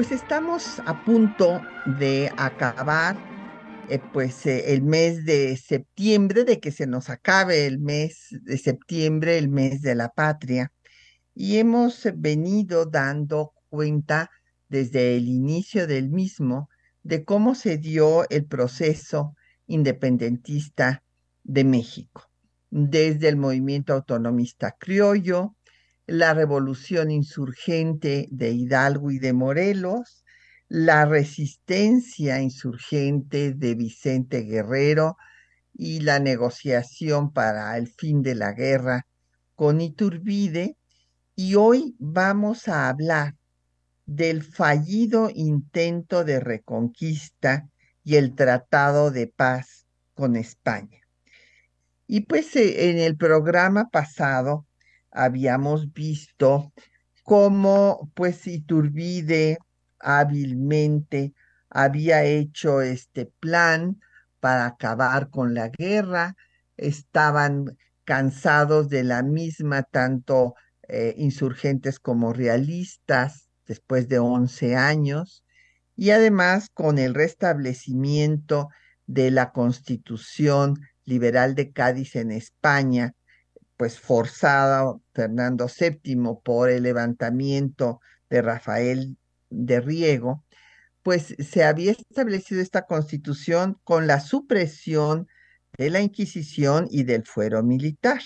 Pues 0.00 0.12
estamos 0.12 0.80
a 0.86 1.04
punto 1.04 1.60
de 1.84 2.32
acabar 2.38 3.18
eh, 3.90 4.00
pues 4.14 4.46
eh, 4.46 4.72
el 4.72 4.80
mes 4.80 5.26
de 5.26 5.58
septiembre, 5.58 6.44
de 6.44 6.58
que 6.58 6.72
se 6.72 6.86
nos 6.86 7.10
acabe 7.10 7.66
el 7.66 7.78
mes 7.80 8.28
de 8.30 8.56
septiembre, 8.56 9.36
el 9.36 9.50
mes 9.50 9.82
de 9.82 9.94
la 9.94 10.08
patria. 10.08 10.72
Y 11.34 11.58
hemos 11.58 12.08
venido 12.14 12.86
dando 12.86 13.52
cuenta 13.68 14.30
desde 14.70 15.18
el 15.18 15.28
inicio 15.28 15.86
del 15.86 16.08
mismo 16.08 16.70
de 17.02 17.26
cómo 17.26 17.54
se 17.54 17.76
dio 17.76 18.26
el 18.30 18.46
proceso 18.46 19.34
independentista 19.66 21.04
de 21.44 21.64
México, 21.64 22.22
desde 22.70 23.28
el 23.28 23.36
movimiento 23.36 23.92
autonomista 23.92 24.74
criollo, 24.78 25.56
la 26.10 26.34
revolución 26.34 27.12
insurgente 27.12 28.26
de 28.32 28.50
Hidalgo 28.50 29.12
y 29.12 29.20
de 29.20 29.32
Morelos, 29.32 30.24
la 30.68 31.04
resistencia 31.04 32.40
insurgente 32.40 33.54
de 33.54 33.76
Vicente 33.76 34.40
Guerrero 34.40 35.16
y 35.72 36.00
la 36.00 36.18
negociación 36.18 37.32
para 37.32 37.76
el 37.78 37.86
fin 37.86 38.22
de 38.22 38.34
la 38.34 38.54
guerra 38.54 39.06
con 39.54 39.80
Iturbide. 39.80 40.76
Y 41.36 41.54
hoy 41.54 41.94
vamos 42.00 42.66
a 42.66 42.88
hablar 42.88 43.36
del 44.04 44.42
fallido 44.42 45.30
intento 45.32 46.24
de 46.24 46.40
reconquista 46.40 47.68
y 48.02 48.16
el 48.16 48.34
tratado 48.34 49.12
de 49.12 49.28
paz 49.28 49.86
con 50.14 50.34
España. 50.34 51.02
Y 52.08 52.22
pues 52.22 52.56
eh, 52.56 52.90
en 52.90 52.98
el 52.98 53.16
programa 53.16 53.90
pasado 53.90 54.66
habíamos 55.10 55.92
visto 55.92 56.72
cómo 57.22 58.10
pues 58.14 58.46
Iturbide 58.46 59.58
hábilmente 59.98 61.34
había 61.68 62.24
hecho 62.24 62.80
este 62.80 63.26
plan 63.26 64.00
para 64.40 64.66
acabar 64.66 65.30
con 65.30 65.54
la 65.54 65.68
guerra, 65.68 66.34
estaban 66.76 67.76
cansados 68.04 68.88
de 68.88 69.04
la 69.04 69.22
misma 69.22 69.82
tanto 69.82 70.54
eh, 70.88 71.14
insurgentes 71.16 72.00
como 72.00 72.32
realistas 72.32 73.48
después 73.66 74.08
de 74.08 74.18
11 74.18 74.74
años, 74.74 75.44
y 75.94 76.10
además 76.10 76.70
con 76.72 76.98
el 76.98 77.14
restablecimiento 77.14 78.68
de 79.06 79.30
la 79.30 79.52
constitución 79.52 80.80
liberal 81.04 81.54
de 81.54 81.70
Cádiz 81.70 82.16
en 82.16 82.32
España, 82.32 83.14
pues 83.80 83.98
forzada 83.98 84.94
Fernando 85.14 85.66
VII 85.66 86.14
por 86.44 86.68
el 86.68 86.82
levantamiento 86.82 88.02
de 88.28 88.42
Rafael 88.42 89.16
de 89.48 89.80
Riego, 89.80 90.44
pues 91.02 91.34
se 91.38 91.64
había 91.64 91.92
establecido 91.92 92.60
esta 92.60 92.84
constitución 92.84 93.80
con 93.82 94.06
la 94.06 94.20
supresión 94.20 95.28
de 95.78 95.88
la 95.88 96.02
Inquisición 96.02 96.88
y 96.90 97.04
del 97.04 97.24
fuero 97.24 97.62
militar, 97.62 98.20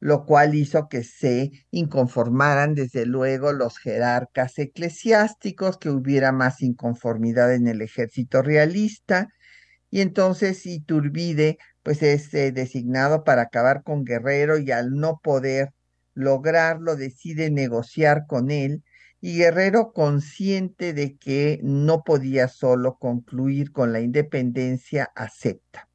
lo 0.00 0.26
cual 0.26 0.56
hizo 0.56 0.88
que 0.88 1.04
se 1.04 1.52
inconformaran 1.70 2.74
desde 2.74 3.06
luego 3.06 3.52
los 3.52 3.78
jerarcas 3.78 4.58
eclesiásticos, 4.58 5.78
que 5.78 5.90
hubiera 5.90 6.32
más 6.32 6.62
inconformidad 6.62 7.54
en 7.54 7.68
el 7.68 7.80
ejército 7.80 8.42
realista, 8.42 9.28
y 9.88 10.00
entonces 10.00 10.66
Iturbide 10.66 11.58
pues 11.82 12.02
es 12.02 12.32
eh, 12.34 12.52
designado 12.52 13.24
para 13.24 13.42
acabar 13.42 13.82
con 13.82 14.04
Guerrero 14.04 14.58
y 14.58 14.70
al 14.70 14.94
no 14.94 15.20
poder 15.22 15.72
lograrlo 16.14 16.96
decide 16.96 17.50
negociar 17.50 18.26
con 18.26 18.50
él 18.50 18.82
y 19.20 19.38
Guerrero 19.38 19.92
consciente 19.92 20.92
de 20.92 21.16
que 21.16 21.60
no 21.62 22.04
podía 22.04 22.48
solo 22.48 22.96
concluir 22.98 23.72
con 23.72 23.92
la 23.92 24.00
independencia 24.00 25.10
acepta. 25.14 25.88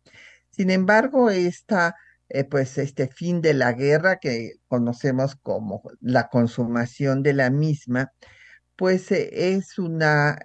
Sin 0.52 0.70
embargo, 0.70 1.30
esta 1.30 1.96
eh, 2.30 2.44
pues 2.44 2.78
este 2.78 3.08
fin 3.08 3.42
de 3.42 3.54
la 3.54 3.74
guerra 3.74 4.18
que 4.20 4.54
conocemos 4.68 5.36
como 5.36 5.84
la 6.02 6.30
consumación 6.30 7.22
de 7.24 7.34
la 7.34 7.50
misma, 7.52 8.12
pues 8.76 9.12
eh, 9.12 9.56
es 9.56 9.78
una 9.78 10.38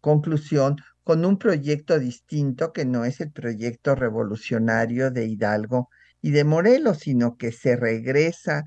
conclusión 0.00 0.76
con 1.08 1.24
un 1.24 1.38
proyecto 1.38 1.98
distinto 1.98 2.70
que 2.70 2.84
no 2.84 3.06
es 3.06 3.22
el 3.22 3.32
proyecto 3.32 3.94
revolucionario 3.94 5.10
de 5.10 5.24
Hidalgo 5.24 5.88
y 6.20 6.32
de 6.32 6.44
Morelos, 6.44 6.98
sino 6.98 7.38
que 7.38 7.50
se 7.50 7.76
regresa 7.76 8.64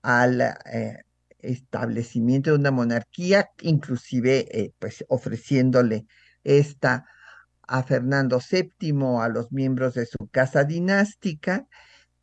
al 0.00 0.40
eh, 0.40 1.02
establecimiento 1.40 2.48
de 2.48 2.56
una 2.56 2.70
monarquía, 2.70 3.50
inclusive 3.60 4.46
eh, 4.58 4.72
pues 4.78 5.04
ofreciéndole 5.10 6.06
esta 6.44 7.04
a 7.60 7.82
Fernando 7.82 8.40
VII, 8.40 9.20
a 9.20 9.28
los 9.28 9.52
miembros 9.52 9.92
de 9.92 10.06
su 10.06 10.28
casa 10.30 10.64
dinástica, 10.64 11.66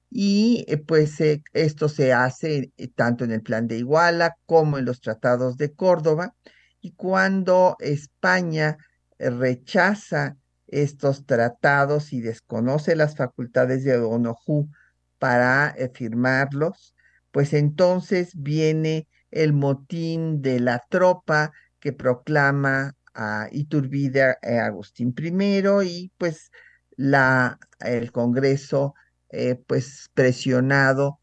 y 0.09 0.65
eh, 0.67 0.79
pues 0.79 1.17
esto 1.53 1.89
se 1.89 2.11
hace 2.11 2.73
tanto 2.95 3.23
en 3.23 3.33
el 3.33 3.43
plan 3.43 3.67
de 3.67 3.77
Iguala 3.77 4.33
como 4.47 4.79
en 4.79 4.85
los 4.85 4.99
tratados 4.99 5.57
de 5.57 5.75
Córdoba, 5.75 6.33
y 6.81 6.93
cuando 6.93 7.75
España 7.79 8.75
rechaza 9.19 10.37
estos 10.67 11.25
tratados 11.25 12.13
y 12.13 12.21
desconoce 12.21 12.95
las 12.95 13.15
facultades 13.15 13.83
de 13.83 13.97
Onojú 13.97 14.69
para 15.17 15.69
eh, 15.77 15.91
firmarlos, 15.93 16.95
pues 17.31 17.53
entonces 17.53 18.31
viene 18.35 19.07
el 19.31 19.53
motín 19.53 20.41
de 20.41 20.59
la 20.59 20.83
tropa 20.89 21.51
que 21.79 21.93
proclama 21.93 22.95
a 23.13 23.47
Iturbide 23.51 24.37
eh, 24.41 24.59
Agustín 24.59 25.13
I 25.17 25.61
y 25.85 26.11
pues 26.17 26.51
la, 26.95 27.59
el 27.79 28.11
Congreso, 28.11 28.93
eh, 29.29 29.55
pues 29.67 30.09
presionado, 30.13 31.19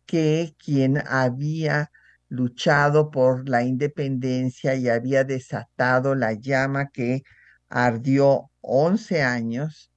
que 0.08 0.56
quien 0.58 1.04
había 1.08 1.92
luchado 2.30 3.12
por 3.12 3.48
la 3.48 3.62
independencia 3.62 4.74
y 4.74 4.90
había 4.90 5.24
desatado 5.24 6.16
la 6.16 6.34
llama 6.34 6.90
que 6.90 7.22
ardió 7.70 8.50
11 8.62 9.22
años 9.22 9.92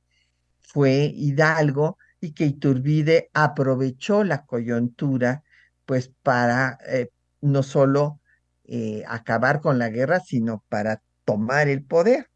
fue 0.61 1.11
Hidalgo 1.15 1.97
y 2.21 2.35
que 2.35 2.45
Iturbide 2.45 3.31
aprovechó 3.33 4.23
la 4.23 4.45
coyuntura 4.45 5.43
pues 5.87 6.13
para 6.23 6.77
eh, 6.87 7.09
no 7.41 7.63
solo 7.63 8.21
eh, 8.65 9.03
acabar 9.09 9.63
con 9.63 9.79
la 9.79 9.89
guerra, 9.89 10.21
sino 10.21 10.63
para 10.69 11.03
tomar 11.25 11.69
el 11.69 11.85
poder, 11.85 12.30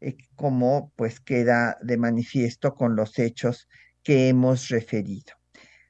eh, 0.00 0.16
como 0.34 0.92
pues 0.96 1.20
queda 1.20 1.78
de 1.82 1.96
manifiesto 1.96 2.74
con 2.74 2.96
los 2.96 3.18
hechos 3.18 3.68
que 4.02 4.28
hemos 4.28 4.68
referido. 4.68 5.34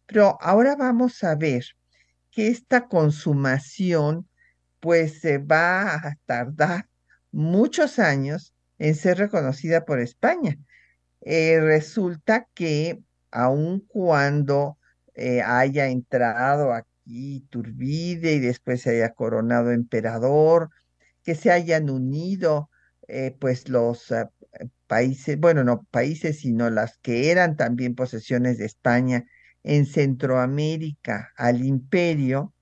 Pero 0.07 0.37
ahora 0.41 0.77
vamos 0.77 1.23
a 1.23 1.35
ver 1.37 1.65
que 2.31 2.49
esta 2.49 2.89
consumación 2.89 4.29
pues 4.81 5.21
se 5.21 5.39
va 5.39 5.95
a 5.95 6.17
tardar 6.27 6.89
muchos 7.31 7.99
años 7.99 8.55
en 8.79 8.95
ser 8.95 9.19
reconocida 9.19 9.85
por 9.85 10.01
España. 10.01 10.57
Eh, 11.21 11.61
resulta 11.61 12.49
que 12.55 12.99
aun 13.31 13.81
cuando 13.81 14.79
eh, 15.15 15.43
haya 15.43 15.89
entrado 15.89 16.73
aquí 16.73 17.47
Turbide 17.51 18.33
y 18.33 18.41
después 18.41 18.83
se 18.83 18.91
haya 18.91 19.12
coronado 19.12 19.71
emperador, 19.71 20.71
que 21.23 21.35
se 21.35 21.51
hayan 21.51 21.91
unido 21.91 22.71
eh, 23.11 23.37
pues 23.39 23.69
los 23.69 24.12
países, 24.87 25.39
bueno, 25.39 25.65
no 25.65 25.85
países, 25.91 26.41
sino 26.41 26.71
las 26.71 26.99
que 26.99 27.31
eran 27.31 27.57
también 27.57 27.95
posesiones 27.95 28.59
de 28.59 28.67
España 28.67 29.25
en 29.62 29.87
Centroamérica 29.87 31.33
al 31.37 31.65
imperio, 31.65 32.55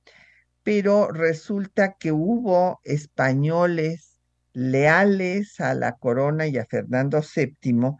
pero 0.62 1.08
resulta 1.08 1.94
que 1.98 2.12
hubo 2.12 2.80
españoles 2.84 4.18
leales 4.52 5.60
a 5.60 5.74
la 5.74 5.92
corona 5.96 6.46
y 6.46 6.58
a 6.58 6.66
Fernando 6.66 7.22
VII 7.22 7.96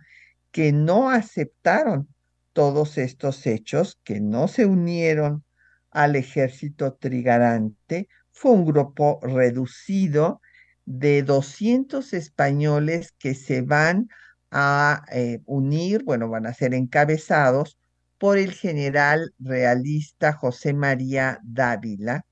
que 0.50 0.72
no 0.72 1.10
aceptaron 1.10 2.08
todos 2.52 2.98
estos 2.98 3.46
hechos, 3.46 3.98
que 4.02 4.20
no 4.20 4.48
se 4.48 4.66
unieron 4.66 5.44
al 5.90 6.16
ejército 6.16 6.94
trigarante. 6.94 8.08
Fue 8.30 8.50
un 8.52 8.64
grupo 8.64 9.20
reducido 9.22 10.40
de 10.88 11.22
200 11.22 12.14
españoles 12.14 13.12
que 13.18 13.34
se 13.34 13.60
van 13.60 14.08
a 14.50 15.04
eh, 15.12 15.40
unir, 15.44 16.02
bueno, 16.02 16.30
van 16.30 16.46
a 16.46 16.54
ser 16.54 16.72
encabezados 16.72 17.78
por 18.16 18.38
el 18.38 18.52
general 18.52 19.34
realista 19.38 20.32
José 20.32 20.72
María 20.72 21.40
Dávila, 21.42 22.24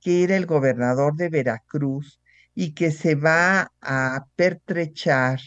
que 0.00 0.24
era 0.24 0.36
el 0.36 0.44
gobernador 0.44 1.16
de 1.16 1.30
Veracruz 1.30 2.20
y 2.54 2.74
que 2.74 2.90
se 2.90 3.14
va 3.14 3.72
a 3.80 4.26
pertrechar 4.36 5.40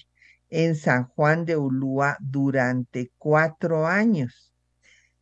en 0.49 0.75
San 0.75 1.05
Juan 1.05 1.45
de 1.45 1.55
Ulúa 1.55 2.17
durante 2.19 3.11
cuatro 3.19 3.85
años. 3.85 4.51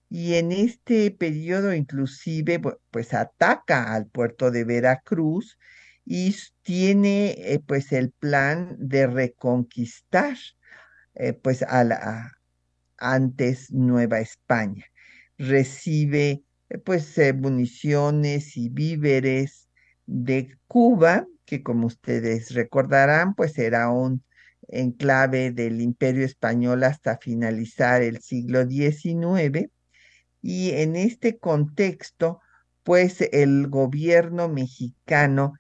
Y 0.09 0.35
en 0.35 0.53
este 0.53 1.11
periodo 1.11 1.73
inclusive 1.73 2.61
pues 2.89 3.13
ataca 3.13 3.93
al 3.93 4.07
puerto 4.07 4.49
de 4.49 4.63
Veracruz 4.63 5.57
y 6.09 6.33
tiene 6.61 7.31
eh, 7.37 7.59
pues 7.59 7.91
el 7.91 8.11
plan 8.11 8.77
de 8.79 9.07
reconquistar 9.07 10.37
eh, 11.15 11.33
pues 11.33 11.63
a 11.63 11.83
la, 11.83 12.31
antes 12.97 13.71
Nueva 13.71 14.21
España. 14.21 14.85
Recibe 15.37 16.43
eh, 16.69 16.77
pues 16.77 17.17
municiones 17.35 18.55
y 18.55 18.69
víveres 18.69 19.67
de 20.05 20.57
Cuba, 20.67 21.27
que 21.43 21.61
como 21.61 21.87
ustedes 21.87 22.53
recordarán, 22.53 23.35
pues 23.35 23.57
era 23.57 23.89
un 23.89 24.23
enclave 24.69 25.51
del 25.51 25.81
Imperio 25.81 26.25
Español 26.25 26.85
hasta 26.85 27.17
finalizar 27.17 28.01
el 28.01 28.21
siglo 28.21 28.65
XIX. 28.65 29.69
Y 30.41 30.71
en 30.71 30.95
este 30.95 31.37
contexto, 31.37 32.39
pues 32.83 33.19
el 33.33 33.67
gobierno 33.67 34.47
mexicano 34.47 35.55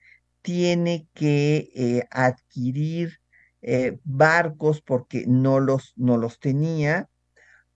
tiene 0.47 1.09
que 1.13 1.69
eh, 1.75 2.07
adquirir 2.09 3.19
barcos 4.05 4.81
porque 4.81 5.25
no 5.27 5.59
los, 5.59 5.91
no 5.97 6.15
los 6.15 6.39
tenía, 6.39 7.09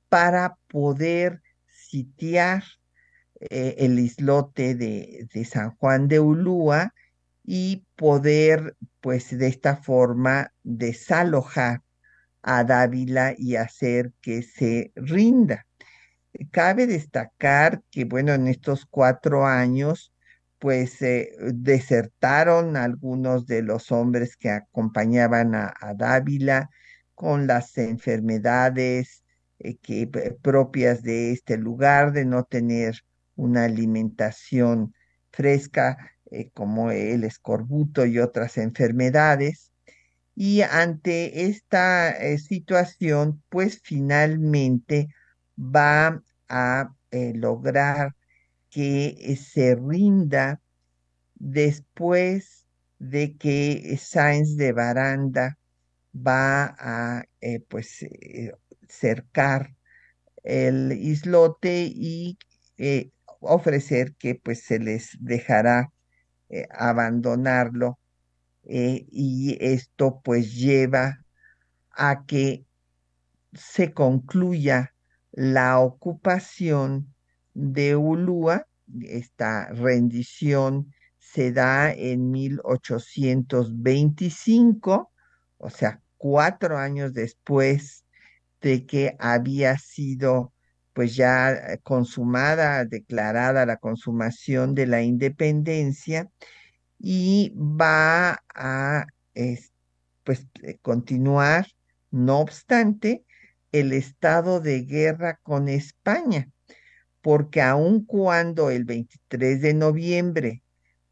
para 0.08 0.56
poder 0.70 1.42
sitiar 1.66 2.64
eh, 3.42 3.76
el 3.80 4.00
islote 4.00 4.74
de, 4.74 5.28
de, 5.34 5.44
San 5.44 5.76
Juan 5.76 6.08
de 6.08 6.22
Ulúa 6.22 6.94
y 7.44 7.84
poder, 7.98 8.78
pues 9.02 9.38
de 9.38 9.48
esta 9.48 9.76
forma, 9.76 10.54
desalojar 10.64 11.82
a 12.42 12.64
Dávila 12.64 13.36
y 13.38 13.58
hacer 13.58 14.14
que 14.22 14.44
se 14.44 14.94
rinda. 14.96 15.68
Cabe 16.52 16.88
destacar 16.88 17.82
que, 17.92 18.06
bueno, 18.06 18.32
en 18.32 18.48
estos 18.48 18.86
cuatro 18.86 19.46
años, 19.46 20.14
pues 20.62 21.02
eh, 21.02 21.34
desertaron 21.54 22.78
algunos 22.78 23.48
de 23.48 23.64
los 23.64 23.92
hombres 23.92 24.38
que 24.38 24.52
acompañaban 24.52 25.56
a, 25.56 25.74
a 25.82 25.96
Dávila 25.96 26.70
con 27.16 27.48
las 27.48 27.78
enfermedades 27.78 29.24
eh, 29.60 29.78
que, 29.78 30.08
propias 30.42 31.04
de 31.04 31.32
este 31.32 31.58
lugar, 31.58 32.14
de 32.14 32.26
no 32.26 32.44
tener 32.46 32.96
una 33.36 33.66
alimentación 33.66 34.94
fresca 35.32 35.98
eh, 36.32 36.50
como 36.52 36.92
el 36.92 37.24
escorbuto 37.24 38.06
y 38.06 38.20
otras 38.20 38.58
enfermedades. 38.58 39.72
Y 40.36 40.62
ante 40.62 41.48
esta 41.48 42.12
eh, 42.12 42.40
situación, 42.40 43.44
pues 43.50 43.82
finalmente 43.84 45.10
va 45.58 46.24
a 46.50 46.94
lograr 47.12 48.16
que 48.72 49.38
se 49.40 49.76
rinda 49.76 50.62
después 51.36 52.68
de 52.98 53.38
que 53.38 53.96
Sáenz 54.02 54.58
de 54.58 54.72
Baranda 54.72 55.60
va 56.16 56.76
a 56.80 57.24
pues 57.70 58.06
cercar 58.88 59.76
el 60.44 60.92
islote 60.92 61.84
y 61.94 62.38
eh, 62.78 63.12
ofrecer 63.40 64.16
que 64.16 64.36
pues 64.36 64.64
se 64.64 64.80
les 64.80 65.18
dejará 65.20 65.92
eh, 66.50 66.68
abandonarlo 66.72 68.00
eh, 68.64 69.06
y 69.12 69.58
esto 69.62 70.22
pues 70.24 70.54
lleva 70.56 71.26
a 71.92 72.26
que 72.26 72.66
se 73.54 73.94
concluya 73.94 74.94
la 75.32 75.80
ocupación 75.80 77.14
de 77.54 77.96
Ulúa, 77.96 78.68
esta 79.02 79.68
rendición 79.70 80.94
se 81.20 81.52
da 81.52 81.92
en 81.94 82.32
1825, 82.32 85.12
o 85.58 85.70
sea, 85.70 86.02
cuatro 86.18 86.78
años 86.78 87.14
después 87.14 88.04
de 88.62 88.86
que 88.86 89.16
había 89.20 89.78
sido 89.78 90.54
pues 90.94 91.16
ya 91.16 91.78
consumada, 91.84 92.86
declarada 92.86 93.66
la 93.66 93.78
consumación 93.78 94.76
de 94.76 94.88
la 94.88 95.02
independencia 95.02 96.30
y 97.00 97.54
va 97.56 98.44
a 98.54 99.06
pues 100.24 100.48
eh, 100.64 100.78
continuar, 100.82 101.68
no 102.12 102.40
obstante, 102.40 103.24
el 103.72 103.94
estado 103.94 104.60
de 104.60 104.82
guerra 104.82 105.40
con 105.44 105.70
España, 105.70 106.50
porque 107.22 107.62
aun 107.62 108.06
cuando 108.06 108.70
el 108.72 108.84
23 108.84 109.62
de 109.62 109.74
noviembre 109.74 110.64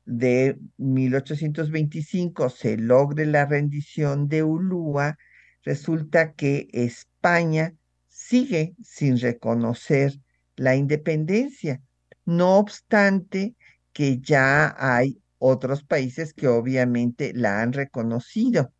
de 0.05 0.57
1825 0.77 2.49
se 2.49 2.77
logre 2.77 3.25
la 3.25 3.45
rendición 3.45 4.27
de 4.27 4.43
Ulúa, 4.43 5.17
resulta 5.63 6.33
que 6.33 6.67
España 6.73 7.75
sigue 8.07 8.75
sin 8.83 9.19
reconocer 9.19 10.19
la 10.55 10.75
independencia, 10.75 11.81
no 12.25 12.57
obstante 12.57 13.55
que 13.93 14.19
ya 14.19 14.75
hay 14.77 15.21
otros 15.37 15.83
países 15.83 16.33
que 16.33 16.47
obviamente 16.47 17.33
la 17.33 17.61
han 17.61 17.73
reconocido. 17.73 18.73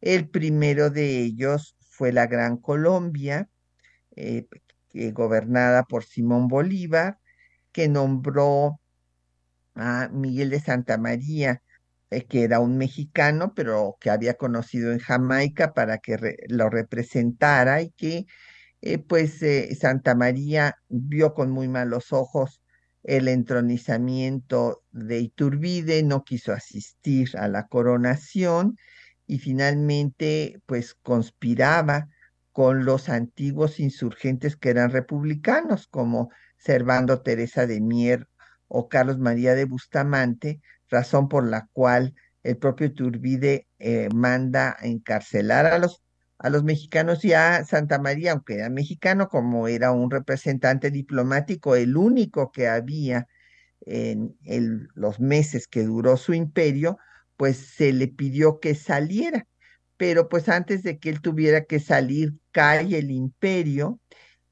El 0.00 0.28
primero 0.28 0.90
de 0.90 1.18
ellos 1.20 1.76
fue 1.80 2.12
la 2.12 2.26
Gran 2.26 2.56
Colombia, 2.56 3.48
eh, 4.16 4.46
gobernada 5.12 5.84
por 5.84 6.04
Simón 6.04 6.48
Bolívar, 6.48 7.18
que 7.72 7.88
nombró 7.88 8.80
a 9.74 10.08
Miguel 10.08 10.50
de 10.50 10.60
Santa 10.60 10.98
María, 10.98 11.62
eh, 12.10 12.24
que 12.24 12.44
era 12.44 12.60
un 12.60 12.78
mexicano, 12.78 13.52
pero 13.54 13.96
que 14.00 14.10
había 14.10 14.34
conocido 14.34 14.92
en 14.92 14.98
Jamaica 14.98 15.74
para 15.74 15.98
que 15.98 16.36
lo 16.48 16.70
representara 16.70 17.82
y 17.82 17.90
que 17.90 18.26
eh, 18.82 18.98
pues 18.98 19.42
eh, 19.42 19.74
Santa 19.74 20.14
María 20.14 20.76
vio 20.88 21.34
con 21.34 21.50
muy 21.50 21.68
malos 21.68 22.12
ojos 22.12 22.62
el 23.02 23.28
entronizamiento 23.28 24.82
de 24.90 25.20
Iturbide, 25.20 26.02
no 26.02 26.24
quiso 26.24 26.52
asistir 26.52 27.30
a 27.38 27.48
la 27.48 27.66
coronación 27.68 28.76
y 29.26 29.38
finalmente 29.38 30.60
pues 30.66 30.94
conspiraba 30.94 32.08
con 32.56 32.86
los 32.86 33.10
antiguos 33.10 33.80
insurgentes 33.80 34.56
que 34.56 34.70
eran 34.70 34.90
republicanos, 34.90 35.88
como 35.88 36.30
Servando 36.56 37.20
Teresa 37.20 37.66
de 37.66 37.82
Mier 37.82 38.30
o 38.66 38.88
Carlos 38.88 39.18
María 39.18 39.54
de 39.54 39.66
Bustamante, 39.66 40.62
razón 40.88 41.28
por 41.28 41.46
la 41.46 41.68
cual 41.74 42.14
el 42.42 42.56
propio 42.56 42.86
Iturbide 42.86 43.66
eh, 43.78 44.08
manda 44.14 44.74
encarcelar 44.80 45.66
a 45.66 45.76
los, 45.76 46.02
a 46.38 46.48
los 46.48 46.64
mexicanos 46.64 47.26
y 47.26 47.34
a 47.34 47.62
Santa 47.66 47.98
María, 47.98 48.32
aunque 48.32 48.54
era 48.54 48.70
mexicano, 48.70 49.28
como 49.28 49.68
era 49.68 49.92
un 49.92 50.10
representante 50.10 50.90
diplomático, 50.90 51.76
el 51.76 51.94
único 51.94 52.52
que 52.52 52.68
había 52.68 53.26
en 53.84 54.88
los 54.94 55.20
meses 55.20 55.68
que 55.68 55.82
duró 55.82 56.16
su 56.16 56.32
imperio, 56.32 56.96
pues 57.36 57.58
se 57.58 57.92
le 57.92 58.08
pidió 58.08 58.60
que 58.60 58.74
saliera. 58.74 59.46
Pero 59.96 60.28
pues 60.28 60.48
antes 60.48 60.82
de 60.82 60.98
que 60.98 61.10
él 61.10 61.20
tuviera 61.20 61.64
que 61.64 61.80
salir, 61.80 62.34
cae 62.52 62.98
el 62.98 63.10
imperio 63.10 64.00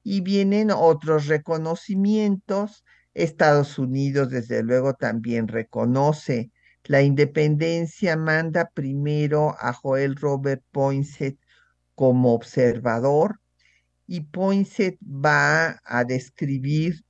y 0.03 0.21
vienen 0.21 0.71
otros 0.71 1.27
reconocimientos. 1.27 2.85
Estados 3.15 3.79
Unidos, 3.79 4.31
desde 4.31 4.63
luego, 4.63 4.95
también 4.95 5.49
reconoce 5.49 6.51
la 6.85 7.03
independencia, 7.03 8.17
manda 8.17 8.71
primero 8.75 9.55
a 9.59 9.73
Joel 9.73 10.17
Robert 10.17 10.63
Poinsett 10.71 11.39
como 11.95 12.35
observador 12.35 13.41
y 14.07 14.21
Poinsett 14.23 14.99
va 15.03 15.81
a 15.85 16.05
describir 16.05 17.05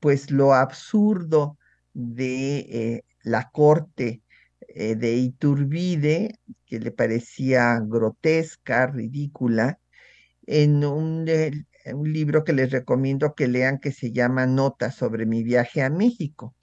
pues 0.00 0.30
lo 0.30 0.52
absurdo 0.52 1.56
de 1.94 2.58
eh, 2.58 3.04
la 3.22 3.50
corte 3.50 4.22
eh, 4.68 4.96
de 4.96 5.14
Iturbide, 5.14 6.38
que 6.66 6.80
le 6.80 6.90
parecía 6.90 7.80
grotesca, 7.80 8.86
ridícula, 8.86 9.78
en 10.46 10.84
un, 10.84 11.26
un 11.94 12.12
libro 12.12 12.44
que 12.44 12.52
les 12.52 12.70
recomiendo 12.70 13.34
que 13.34 13.48
lean 13.48 13.78
que 13.78 13.92
se 13.92 14.12
llama 14.12 14.46
Notas 14.46 14.94
sobre 14.94 15.26
mi 15.26 15.42
viaje 15.42 15.82
a 15.82 15.90
México. 15.90 16.54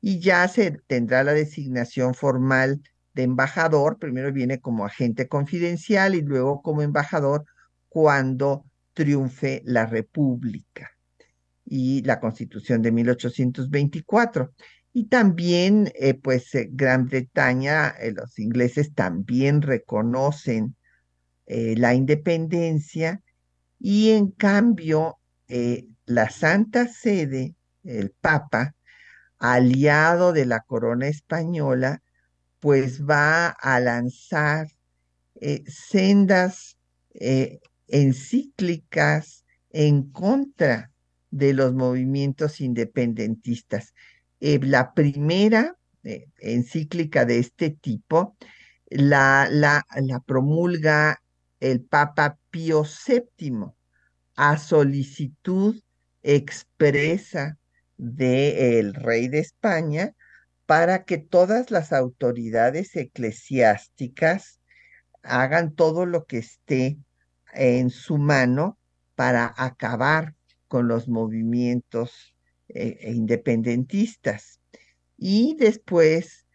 Y 0.00 0.20
ya 0.20 0.46
se 0.48 0.72
tendrá 0.86 1.24
la 1.24 1.32
designación 1.32 2.14
formal 2.14 2.82
de 3.14 3.22
embajador, 3.22 3.98
primero 3.98 4.32
viene 4.32 4.60
como 4.60 4.84
agente 4.84 5.26
confidencial 5.26 6.14
y 6.14 6.20
luego 6.20 6.60
como 6.62 6.82
embajador 6.82 7.46
cuando 7.88 8.66
triunfe 8.92 9.62
la 9.64 9.86
República 9.86 10.90
y 11.64 12.02
la 12.02 12.20
Constitución 12.20 12.82
de 12.82 12.92
1824. 12.92 14.52
Y 14.98 15.08
también, 15.08 15.92
eh, 15.96 16.14
pues, 16.14 16.54
eh, 16.54 16.70
Gran 16.72 17.04
Bretaña, 17.04 17.88
eh, 18.00 18.12
los 18.12 18.38
ingleses 18.38 18.94
también 18.94 19.60
reconocen 19.60 20.74
la 21.46 21.94
independencia 21.94 23.22
y 23.78 24.10
en 24.12 24.32
cambio 24.32 25.18
la 26.06 26.30
Santa 26.30 26.88
Sede, 26.88 27.54
el 27.84 28.10
Papa, 28.10 28.74
aliado 29.38 30.32
de 30.32 30.46
la 30.46 30.60
corona 30.60 31.06
española, 31.06 32.02
pues 32.58 33.04
va 33.04 33.48
a 33.48 33.78
lanzar 33.78 34.66
sendas 35.68 36.78
encíclicas 37.86 39.44
en 39.70 40.10
contra 40.10 40.90
de 41.30 41.52
los 41.52 41.74
movimientos 41.74 42.60
independentistas. 42.60 43.92
Eh, 44.40 44.58
la 44.62 44.92
primera 44.92 45.76
eh, 46.04 46.28
encíclica 46.38 47.24
de 47.24 47.38
este 47.38 47.70
tipo 47.70 48.36
la, 48.90 49.48
la, 49.50 49.86
la, 49.96 50.20
promulga 50.20 51.22
el 51.58 51.82
Papa 51.82 52.38
Pío 52.50 52.84
VII 52.84 53.72
a 54.36 54.58
solicitud 54.58 55.80
expresa 56.22 57.58
del 57.96 58.94
rey 58.94 59.28
de 59.28 59.38
España 59.38 60.14
para 60.66 61.04
que 61.04 61.18
todas 61.18 61.70
las 61.70 61.92
autoridades 61.92 62.94
eclesiásticas 62.94 64.60
hagan 65.22 65.74
todo 65.74 66.04
lo 66.04 66.26
que 66.26 66.38
esté 66.38 66.98
en 67.54 67.90
su 67.90 68.18
mano 68.18 68.78
para 69.14 69.54
acabar 69.56 70.34
con 70.68 70.88
los 70.88 71.08
movimientos 71.08 72.35
eh, 72.68 72.98
e 73.00 73.12
independentistas. 73.12 74.60
Y 75.16 75.56
después, 75.58 76.46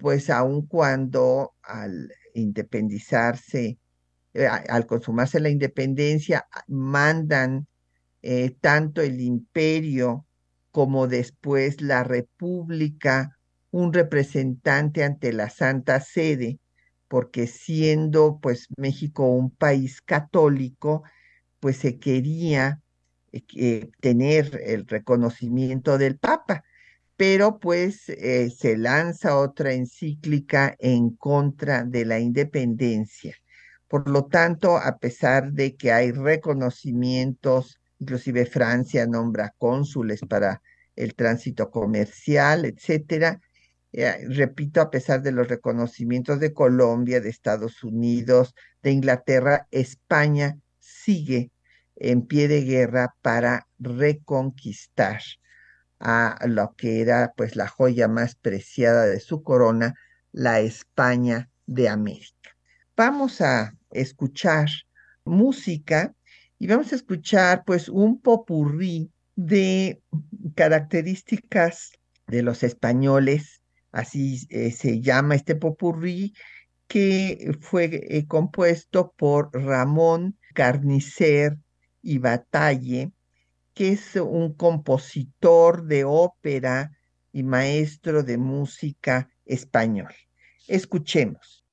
pues 0.00 0.30
aun 0.30 0.66
cuando 0.66 1.54
al 1.62 2.12
independizarse, 2.34 3.78
eh, 4.34 4.46
al 4.46 4.86
consumarse 4.86 5.40
la 5.40 5.50
independencia, 5.50 6.46
mandan 6.68 7.66
eh, 8.22 8.50
tanto 8.60 9.02
el 9.02 9.20
imperio 9.20 10.26
como 10.70 11.06
después 11.06 11.80
la 11.80 12.04
república 12.04 13.38
un 13.70 13.92
representante 13.92 15.04
ante 15.04 15.32
la 15.32 15.50
Santa 15.50 16.00
Sede, 16.00 16.60
porque 17.08 17.46
siendo 17.48 18.38
pues 18.40 18.68
México 18.76 19.26
un 19.28 19.50
país 19.50 20.00
católico, 20.00 21.02
pues 21.60 21.78
se 21.78 21.98
quería 21.98 22.80
eh, 23.56 23.90
tener 24.00 24.60
el 24.64 24.86
reconocimiento 24.86 25.98
del 25.98 26.18
Papa, 26.18 26.64
pero 27.16 27.58
pues 27.58 28.08
eh, 28.08 28.50
se 28.50 28.76
lanza 28.76 29.36
otra 29.38 29.72
encíclica 29.72 30.76
en 30.78 31.10
contra 31.10 31.84
de 31.84 32.04
la 32.04 32.18
independencia. 32.18 33.36
Por 33.88 34.08
lo 34.08 34.26
tanto, 34.26 34.76
a 34.76 34.98
pesar 34.98 35.52
de 35.52 35.76
que 35.76 35.92
hay 35.92 36.12
reconocimientos, 36.12 37.80
inclusive 37.98 38.46
Francia 38.46 39.06
nombra 39.06 39.54
cónsules 39.58 40.20
para 40.28 40.62
el 40.96 41.14
tránsito 41.14 41.70
comercial, 41.70 42.64
etcétera, 42.64 43.40
eh, 43.92 44.26
repito, 44.28 44.80
a 44.80 44.90
pesar 44.90 45.22
de 45.22 45.30
los 45.30 45.46
reconocimientos 45.46 46.40
de 46.40 46.52
Colombia, 46.52 47.20
de 47.20 47.30
Estados 47.30 47.84
Unidos, 47.84 48.54
de 48.82 48.90
Inglaterra, 48.90 49.68
España 49.70 50.58
sigue 50.80 51.52
en 51.96 52.26
pie 52.26 52.48
de 52.48 52.62
guerra 52.62 53.14
para 53.22 53.66
reconquistar 53.78 55.20
a 56.00 56.38
lo 56.46 56.74
que 56.76 57.00
era 57.00 57.32
pues 57.36 57.56
la 57.56 57.68
joya 57.68 58.08
más 58.08 58.34
preciada 58.34 59.06
de 59.06 59.20
su 59.20 59.42
corona, 59.42 59.94
la 60.32 60.60
España 60.60 61.50
de 61.66 61.88
América. 61.88 62.56
Vamos 62.96 63.40
a 63.40 63.74
escuchar 63.90 64.68
música 65.24 66.14
y 66.58 66.66
vamos 66.66 66.92
a 66.92 66.96
escuchar 66.96 67.64
pues 67.64 67.88
un 67.88 68.20
popurrí 68.20 69.10
de 69.36 70.02
características 70.54 71.92
de 72.26 72.42
los 72.42 72.62
españoles, 72.62 73.62
así 73.92 74.46
eh, 74.50 74.70
se 74.70 75.00
llama 75.00 75.34
este 75.34 75.56
popurrí, 75.56 76.34
que 76.86 77.56
fue 77.60 77.84
eh, 77.92 78.26
compuesto 78.26 79.12
por 79.16 79.50
Ramón 79.52 80.38
Carnicer 80.54 81.58
y 82.04 82.18
Batalle, 82.18 83.12
que 83.72 83.88
es 83.88 84.14
un 84.16 84.54
compositor 84.54 85.84
de 85.84 86.04
ópera 86.04 86.92
y 87.32 87.42
maestro 87.42 88.22
de 88.22 88.38
música 88.38 89.28
español. 89.44 90.14
Escuchemos. 90.68 91.64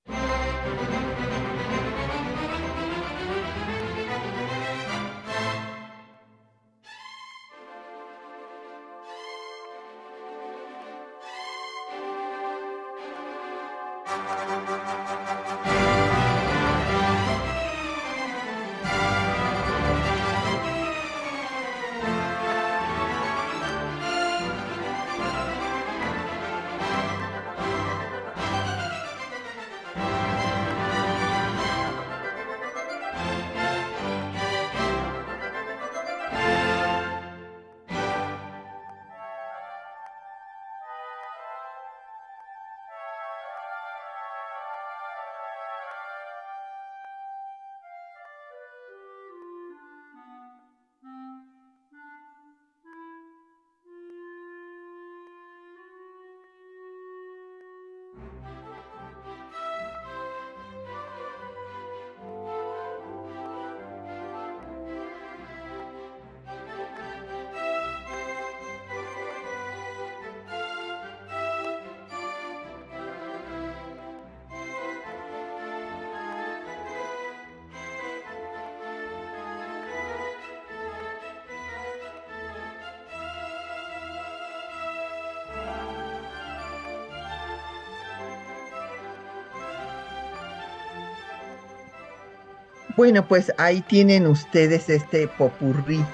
Bueno, 93.02 93.28
pues 93.28 93.52
ahí 93.58 93.82
tienen 93.82 94.28
ustedes 94.28 94.88
este 94.88 95.28
popurrí 95.28 96.06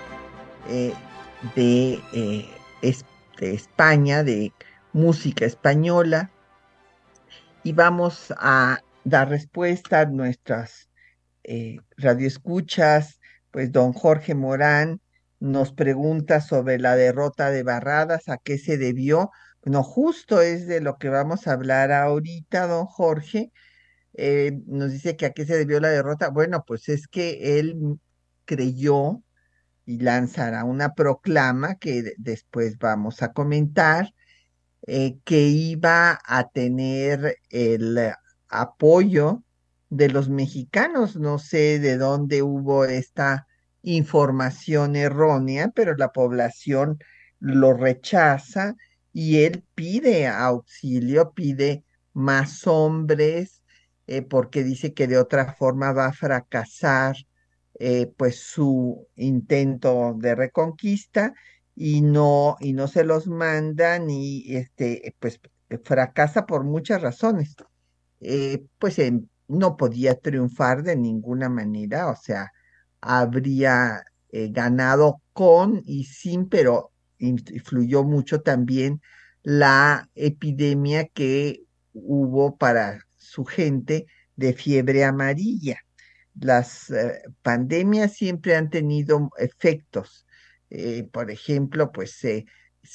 eh, 0.69 0.93
de, 1.53 1.99
eh, 2.13 2.49
de 2.81 3.53
España, 3.53 4.23
de 4.23 4.53
música 4.93 5.43
española, 5.43 6.31
y 7.61 7.73
vamos 7.73 8.33
a 8.37 8.79
dar 9.03 9.27
respuesta 9.27 9.99
a 9.99 10.05
nuestras 10.05 10.89
eh, 11.43 11.79
radioescuchas, 11.97 13.19
pues 13.51 13.69
don 13.73 13.91
Jorge 13.91 14.33
Morán 14.33 15.01
nos 15.41 15.73
pregunta 15.73 16.39
sobre 16.39 16.79
la 16.79 16.95
derrota 16.95 17.51
de 17.51 17.63
Barradas, 17.63 18.29
a 18.29 18.37
qué 18.37 18.57
se 18.57 18.77
debió. 18.77 19.29
No, 19.65 19.83
justo 19.83 20.39
es 20.39 20.67
de 20.67 20.79
lo 20.79 20.97
que 20.97 21.09
vamos 21.09 21.47
a 21.47 21.51
hablar 21.51 21.91
ahorita, 21.91 22.65
don 22.65 22.85
Jorge. 22.85 23.51
Eh, 24.17 24.59
nos 24.65 24.91
dice 24.91 25.15
que 25.15 25.27
a 25.27 25.31
qué 25.31 25.45
se 25.45 25.55
debió 25.55 25.79
la 25.79 25.89
derrota. 25.89 26.29
Bueno, 26.29 26.63
pues 26.65 26.89
es 26.89 27.07
que 27.07 27.59
él 27.59 27.99
creyó 28.45 29.21
y 29.85 29.99
lanzará 29.99 30.63
una 30.65 30.95
proclama 30.95 31.75
que 31.75 32.15
después 32.17 32.77
vamos 32.79 33.21
a 33.21 33.31
comentar, 33.31 34.13
eh, 34.87 35.19
que 35.23 35.41
iba 35.47 36.19
a 36.25 36.49
tener 36.49 37.37
el 37.49 38.11
apoyo 38.49 39.43
de 39.89 40.09
los 40.09 40.29
mexicanos. 40.29 41.15
No 41.15 41.37
sé 41.39 41.79
de 41.79 41.97
dónde 41.97 42.41
hubo 42.41 42.85
esta 42.85 43.47
información 43.83 44.95
errónea, 44.95 45.71
pero 45.75 45.95
la 45.95 46.11
población 46.11 46.99
lo 47.39 47.73
rechaza 47.73 48.75
y 49.13 49.43
él 49.43 49.63
pide 49.75 50.27
auxilio, 50.27 51.33
pide 51.33 51.83
más 52.13 52.65
hombres, 52.65 53.56
eh, 54.07 54.21
porque 54.21 54.63
dice 54.63 54.93
que 54.93 55.07
de 55.07 55.17
otra 55.17 55.53
forma 55.53 55.91
va 55.91 56.07
a 56.07 56.13
fracasar 56.13 57.15
eh, 57.79 58.11
pues 58.17 58.39
su 58.39 59.07
intento 59.15 60.15
de 60.17 60.33
reconquista 60.33 61.33
y 61.75 62.01
no, 62.01 62.55
y 62.59 62.73
no 62.73 62.87
se 62.87 63.03
los 63.03 63.27
mandan 63.27 64.09
y 64.09 64.55
este, 64.55 65.13
pues 65.19 65.39
fracasa 65.83 66.45
por 66.45 66.63
muchas 66.63 67.01
razones. 67.01 67.55
Eh, 68.21 68.65
pues 68.79 68.97
no 69.47 69.77
podía 69.77 70.15
triunfar 70.15 70.83
de 70.83 70.95
ninguna 70.95 71.49
manera, 71.49 72.09
o 72.09 72.15
sea, 72.15 72.51
habría 73.01 74.03
ganado 74.31 75.21
con 75.33 75.81
y 75.85 76.05
sin, 76.05 76.49
pero 76.49 76.91
influyó 77.19 78.03
mucho 78.03 78.41
también 78.41 79.01
la 79.43 80.09
epidemia 80.15 81.07
que 81.07 81.63
hubo 81.93 82.57
para 82.57 83.06
su 83.27 83.45
gente 83.45 84.07
de 84.35 84.53
fiebre 84.53 85.03
amarilla. 85.03 85.79
Las 86.39 86.89
eh, 86.91 87.21
pandemias 87.41 88.13
siempre 88.13 88.55
han 88.55 88.69
tenido 88.69 89.29
efectos. 89.37 90.25
por 91.11 91.31
ejemplo, 91.31 91.91
pues 91.91 92.11
se 92.11 92.45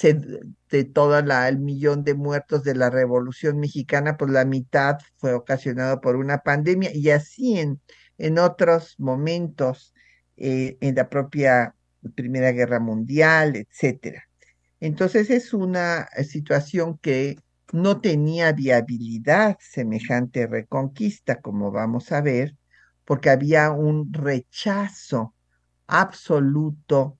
de 0.01 0.85
todo 0.85 1.18
el 1.18 1.59
millón 1.59 2.05
de 2.05 2.14
muertos 2.14 2.64
de 2.64 2.75
la 2.75 2.90
Revolución 2.90 3.59
Mexicana, 3.59 4.16
pues 4.16 4.31
la 4.31 4.45
mitad 4.45 4.99
fue 5.16 5.35
ocasionado 5.35 6.01
por 6.01 6.16
una 6.16 6.38
pandemia 6.38 6.90
y 6.95 7.11
así 7.11 7.59
en, 7.59 7.81
en 8.18 8.38
otros 8.38 8.95
momentos, 8.99 9.95
eh, 10.37 10.79
en 10.81 10.95
la 10.95 11.09
propia 11.09 11.75
Primera 12.14 12.53
Guerra 12.53 12.81
Mundial, 12.81 13.57
etcétera. 13.57 14.29
Entonces 14.81 15.31
es 15.31 15.53
una 15.53 16.09
situación 16.29 16.99
que 16.99 17.37
no 17.72 18.00
tenía 18.00 18.52
viabilidad 18.52 19.56
semejante 19.61 20.46
reconquista, 20.46 21.40
como 21.40 21.70
vamos 21.70 22.12
a 22.12 22.20
ver, 22.20 22.54
porque 23.04 23.30
había 23.30 23.70
un 23.70 24.12
rechazo 24.12 25.35
absoluto 25.87 27.18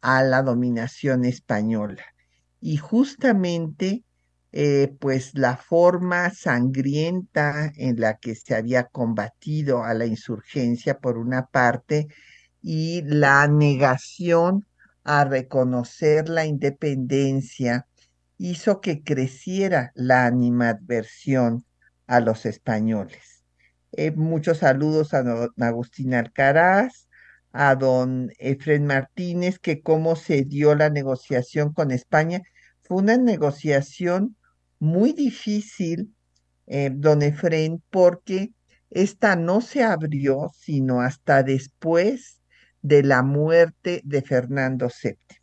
a 0.00 0.22
la 0.22 0.42
dominación 0.42 1.24
española. 1.24 2.04
Y 2.60 2.78
justamente, 2.78 4.04
eh, 4.52 4.94
pues 4.98 5.32
la 5.34 5.56
forma 5.56 6.30
sangrienta 6.30 7.72
en 7.76 8.00
la 8.00 8.16
que 8.16 8.34
se 8.34 8.54
había 8.54 8.84
combatido 8.84 9.84
a 9.84 9.94
la 9.94 10.06
insurgencia 10.06 10.98
por 10.98 11.18
una 11.18 11.46
parte 11.46 12.08
y 12.62 13.02
la 13.02 13.46
negación 13.48 14.66
a 15.04 15.24
reconocer 15.24 16.28
la 16.28 16.46
independencia 16.46 17.86
hizo 18.42 18.80
que 18.80 19.04
creciera 19.04 19.92
la 19.94 20.26
animadversión 20.26 21.64
a 22.08 22.18
los 22.18 22.44
españoles. 22.44 23.44
Eh, 23.92 24.10
muchos 24.10 24.58
saludos 24.58 25.14
a 25.14 25.22
don 25.22 25.52
Agustín 25.60 26.12
Alcaraz, 26.12 27.08
a 27.52 27.76
don 27.76 28.32
Efren 28.38 28.84
Martínez 28.84 29.60
que 29.60 29.80
cómo 29.80 30.16
se 30.16 30.42
dio 30.42 30.74
la 30.74 30.90
negociación 30.90 31.72
con 31.72 31.92
España. 31.92 32.42
Fue 32.82 32.96
una 32.96 33.16
negociación 33.16 34.36
muy 34.80 35.12
difícil, 35.12 36.12
eh, 36.66 36.90
don 36.92 37.22
Efren, 37.22 37.80
porque 37.90 38.52
esta 38.90 39.36
no 39.36 39.60
se 39.60 39.84
abrió 39.84 40.50
sino 40.58 41.00
hasta 41.00 41.44
después 41.44 42.40
de 42.80 43.04
la 43.04 43.22
muerte 43.22 44.00
de 44.04 44.20
Fernando 44.22 44.88
VII. 44.88 45.41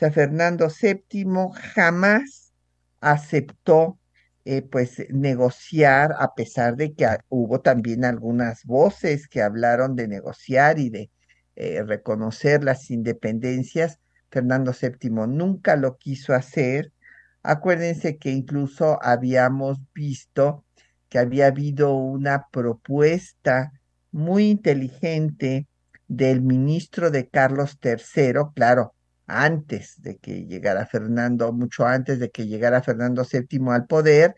Sea, 0.00 0.10
Fernando 0.12 0.68
VII 0.68 1.26
jamás 1.74 2.54
aceptó 3.02 3.98
eh, 4.46 4.62
pues 4.62 5.04
negociar, 5.10 6.14
a 6.18 6.34
pesar 6.34 6.76
de 6.76 6.94
que 6.94 7.06
hubo 7.28 7.60
también 7.60 8.06
algunas 8.06 8.64
voces 8.64 9.28
que 9.28 9.42
hablaron 9.42 9.96
de 9.96 10.08
negociar 10.08 10.78
y 10.78 10.88
de 10.88 11.10
eh, 11.54 11.82
reconocer 11.82 12.64
las 12.64 12.90
independencias. 12.90 14.00
Fernando 14.30 14.72
VII 14.72 15.10
nunca 15.28 15.76
lo 15.76 15.98
quiso 15.98 16.32
hacer. 16.32 16.94
Acuérdense 17.42 18.16
que 18.16 18.30
incluso 18.30 18.98
habíamos 19.02 19.80
visto 19.92 20.64
que 21.10 21.18
había 21.18 21.48
habido 21.48 21.94
una 21.94 22.46
propuesta 22.50 23.70
muy 24.12 24.48
inteligente 24.48 25.66
del 26.08 26.40
ministro 26.40 27.10
de 27.10 27.28
Carlos 27.28 27.78
III, 27.84 28.54
claro, 28.54 28.94
antes 29.30 30.00
de 30.02 30.16
que 30.18 30.46
llegara 30.46 30.86
Fernando, 30.86 31.52
mucho 31.52 31.86
antes 31.86 32.18
de 32.18 32.30
que 32.30 32.46
llegara 32.46 32.82
Fernando 32.82 33.24
VII 33.24 33.60
al 33.70 33.86
poder, 33.86 34.34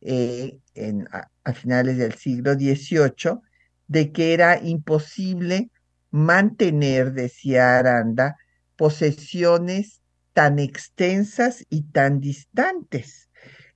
eh, 0.00 0.58
en, 0.74 1.08
a 1.12 1.52
finales 1.52 1.98
del 1.98 2.14
siglo 2.14 2.54
XVIII, 2.54 3.40
de 3.88 4.12
que 4.12 4.32
era 4.34 4.58
imposible 4.62 5.70
mantener, 6.10 7.12
decía 7.12 7.78
Aranda, 7.78 8.36
posesiones 8.76 10.02
tan 10.32 10.58
extensas 10.58 11.64
y 11.68 11.82
tan 11.82 12.20
distantes, 12.20 13.28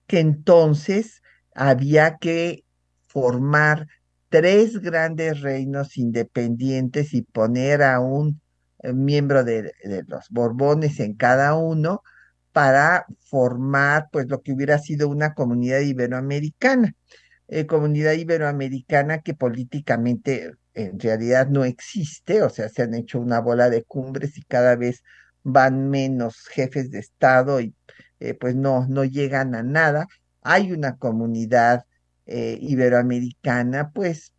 que 0.06 0.20
entonces 0.20 1.22
había 1.54 2.16
que 2.18 2.64
formar 3.06 3.88
tres 4.28 4.78
grandes 4.78 5.40
reinos 5.40 5.96
independientes 5.96 7.14
y 7.14 7.22
poner 7.22 7.82
a 7.82 8.00
un 8.00 8.40
miembro 8.94 9.44
de, 9.44 9.72
los 10.06 10.28
Borbones 10.30 11.00
en 11.00 11.14
cada 11.14 11.54
uno 11.54 12.02
para 12.52 13.06
formar 13.20 14.08
pues 14.12 14.28
lo 14.28 14.40
que 14.42 14.52
hubiera 14.52 14.78
sido 14.78 15.08
una 15.08 15.34
comunidad 15.34 15.80
iberoamericana, 15.80 16.94
eh, 17.48 17.66
comunidad 17.66 18.12
iberoamericana 18.12 19.20
que 19.20 19.34
políticamente 19.34 20.52
en 20.74 21.00
realidad 21.00 21.48
no 21.48 21.64
existe, 21.64 22.42
o 22.42 22.50
sea, 22.50 22.68
se 22.68 22.82
han 22.82 22.94
hecho 22.94 23.18
una 23.20 23.40
bola 23.40 23.70
de 23.70 23.82
cumbres 23.84 24.36
y 24.38 24.42
cada 24.42 24.76
vez 24.76 25.02
van 25.42 25.90
menos 25.90 26.46
jefes 26.48 26.90
de 26.90 26.98
Estado 26.98 27.60
y 27.60 27.74
eh, 28.20 28.34
pues 28.34 28.54
no, 28.54 28.86
no 28.88 29.04
llegan 29.04 29.54
a 29.54 29.62
nada. 29.62 30.06
Hay 30.42 30.72
una 30.72 30.96
comunidad 30.96 31.86
eh, 32.26 32.58
iberoamericana, 32.60 33.90
pues, 33.92 34.32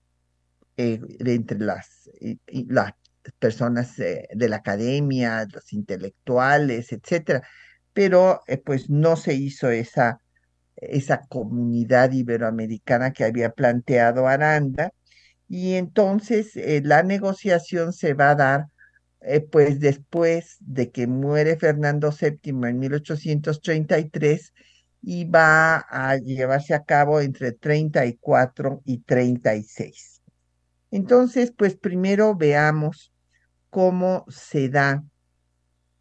eh, 0.77 0.99
entre 1.19 1.60
las, 1.60 2.10
las 2.49 2.93
personas 3.39 3.95
de 3.97 4.49
la 4.49 4.57
academia, 4.57 5.47
los 5.51 5.73
intelectuales, 5.73 6.91
etcétera, 6.91 7.47
pero 7.93 8.41
pues 8.65 8.89
no 8.89 9.15
se 9.15 9.33
hizo 9.33 9.69
esa, 9.69 10.21
esa 10.75 11.21
comunidad 11.27 12.11
iberoamericana 12.11 13.11
que 13.11 13.23
había 13.25 13.51
planteado 13.51 14.27
Aranda 14.27 14.91
y 15.47 15.75
entonces 15.75 16.55
eh, 16.55 16.81
la 16.83 17.03
negociación 17.03 17.93
se 17.93 18.13
va 18.13 18.31
a 18.31 18.35
dar 18.35 18.65
eh, 19.21 19.41
pues 19.41 19.79
después 19.79 20.57
de 20.59 20.91
que 20.91 21.07
muere 21.07 21.57
Fernando 21.57 22.11
VII 22.11 22.67
en 22.67 22.79
1833 22.79 24.53
y 25.01 25.25
va 25.25 25.77
a 25.77 26.17
llevarse 26.17 26.73
a 26.73 26.83
cabo 26.83 27.21
entre 27.21 27.51
34 27.53 28.81
y 28.85 28.99
36. 28.99 30.21
Entonces, 30.91 31.53
pues 31.55 31.75
primero 31.75 32.35
veamos 32.35 33.11
cómo 33.69 34.25
se 34.30 34.69
da 34.69 35.03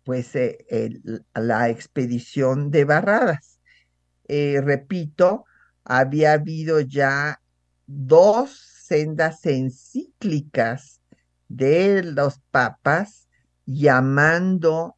pues 0.05 0.37
eh, 0.37 1.01
la 1.35 1.69
expedición 1.69 2.71
de 2.71 2.85
Barradas. 2.85 3.59
repito, 4.29 5.45
había 5.85 6.33
habido 6.33 6.81
ya 6.81 7.41
dos 7.87 8.77
sendas 8.87 9.45
encíclicas 9.47 11.01
de 11.49 12.03
los 12.03 12.41
papas 12.51 13.29
llamando 13.65 14.97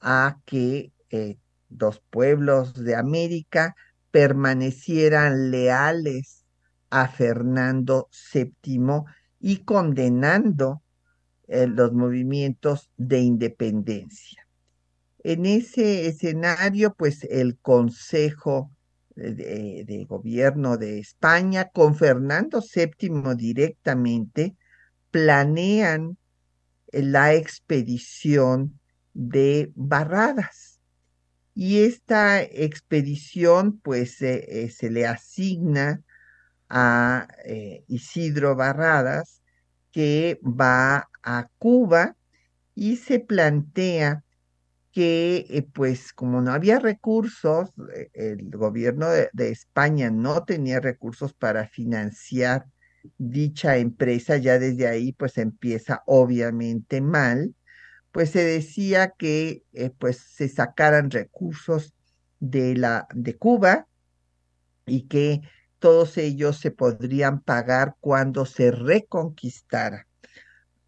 a 0.00 0.38
que 0.44 0.92
eh, 1.10 1.38
los 1.68 2.00
pueblos 2.10 2.74
de 2.74 2.96
América 2.96 3.76
permanecieran 4.10 5.50
leales 5.50 6.44
a 6.90 7.08
Fernando 7.08 8.08
VII 8.32 9.04
y 9.38 9.58
condenando 9.58 10.82
eh, 11.52 11.66
los 11.66 11.92
movimientos 11.92 12.92
de 12.96 13.18
independencia. 13.18 14.46
En 15.24 15.46
ese 15.46 16.06
escenario, 16.06 16.94
pues 16.94 17.24
el 17.24 17.58
Consejo 17.58 18.70
de, 19.16 20.06
Gobierno 20.08 20.76
de 20.76 21.00
España 21.00 21.68
con 21.70 21.96
Fernando 21.96 22.62
VII 22.62 23.34
directamente 23.34 24.54
planean 25.10 26.16
la 26.92 27.34
expedición 27.34 28.78
de 29.12 29.72
Barradas. 29.74 30.78
Y 31.56 31.80
esta 31.80 32.42
expedición, 32.42 33.80
pues, 33.80 34.22
eh, 34.22 34.70
se 34.70 34.88
le 34.88 35.04
asigna 35.04 36.00
a 36.68 37.26
eh, 37.44 37.82
Isidro 37.88 38.54
Barradas, 38.54 39.39
que 39.92 40.40
va 40.44 41.08
a 41.22 41.48
Cuba 41.58 42.16
y 42.74 42.96
se 42.96 43.20
plantea 43.20 44.24
que, 44.92 45.46
eh, 45.48 45.62
pues, 45.72 46.12
como 46.12 46.40
no 46.40 46.52
había 46.52 46.78
recursos, 46.78 47.70
eh, 47.94 48.10
el 48.14 48.50
gobierno 48.50 49.08
de, 49.08 49.30
España 49.50 50.10
no 50.10 50.44
tenía 50.44 50.80
recursos 50.80 51.32
para 51.34 51.68
financiar 51.68 52.66
dicha 53.18 53.76
empresa, 53.78 54.36
ya 54.36 54.58
desde 54.58 54.88
ahí, 54.88 55.12
pues, 55.12 55.38
empieza 55.38 56.02
obviamente 56.06 57.00
mal, 57.00 57.54
pues 58.12 58.30
se 58.30 58.44
decía 58.44 59.14
que, 59.16 59.64
eh, 59.72 59.90
pues, 59.98 60.18
se 60.18 60.48
sacaran 60.48 61.10
recursos 61.10 61.94
de 62.40 62.76
la, 62.76 63.06
de 63.14 63.36
Cuba 63.36 63.86
y 64.86 65.02
que 65.02 65.42
todos 65.80 66.16
ellos 66.18 66.58
se 66.58 66.70
podrían 66.70 67.40
pagar 67.40 67.96
cuando 68.00 68.46
se 68.46 68.70
reconquistara 68.70 70.06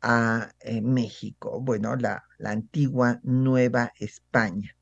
a 0.02 0.52
eh, 0.60 0.80
México, 0.82 1.60
bueno, 1.60 1.96
la, 1.96 2.22
la, 2.38 2.50
antigua 2.50 3.18
Nueva 3.22 3.92
España. 3.98 4.76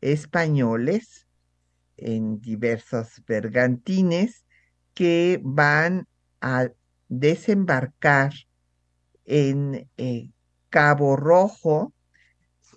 españoles 0.00 1.26
en 1.96 2.40
diversos 2.40 3.22
bergantines 3.26 4.44
que 4.94 5.38
van 5.42 6.08
a 6.40 6.68
desembarcar 7.08 8.32
en 9.24 9.88
eh, 9.96 10.30
Cabo 10.68 11.16
Rojo, 11.16 11.94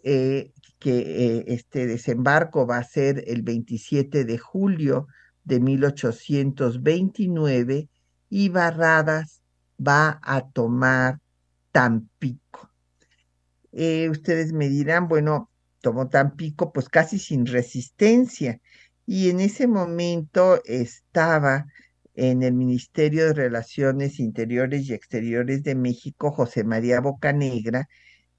eh, 0.03 0.53
que 0.79 0.99
eh, 0.99 1.43
este 1.47 1.87
desembarco 1.87 2.67
va 2.67 2.77
a 2.77 2.83
ser 2.83 3.23
el 3.27 3.41
27 3.41 4.25
de 4.25 4.37
julio 4.37 5.07
de 5.43 5.59
1829 5.59 7.89
y 8.29 8.49
Barradas 8.49 9.41
va 9.79 10.19
a 10.21 10.47
tomar 10.49 11.19
Tampico. 11.71 12.69
ustedes 13.71 14.53
me 14.53 14.69
dirán, 14.69 15.07
bueno, 15.07 15.49
tomó 15.81 16.09
Tampico 16.09 16.71
pues 16.73 16.89
casi 16.89 17.19
sin 17.19 17.45
resistencia 17.45 18.59
y 19.05 19.29
en 19.29 19.39
ese 19.39 19.67
momento 19.67 20.59
estaba 20.65 21.67
en 22.17 22.41
el 22.41 22.53
Ministerio 22.53 23.27
de 23.27 23.33
Relaciones 23.33 24.19
Interiores 24.19 24.89
y 24.89 24.93
Exteriores 24.93 25.63
de 25.63 25.75
México, 25.75 26.31
José 26.31 26.63
María 26.63 26.99
Bocanegra, 26.99 27.87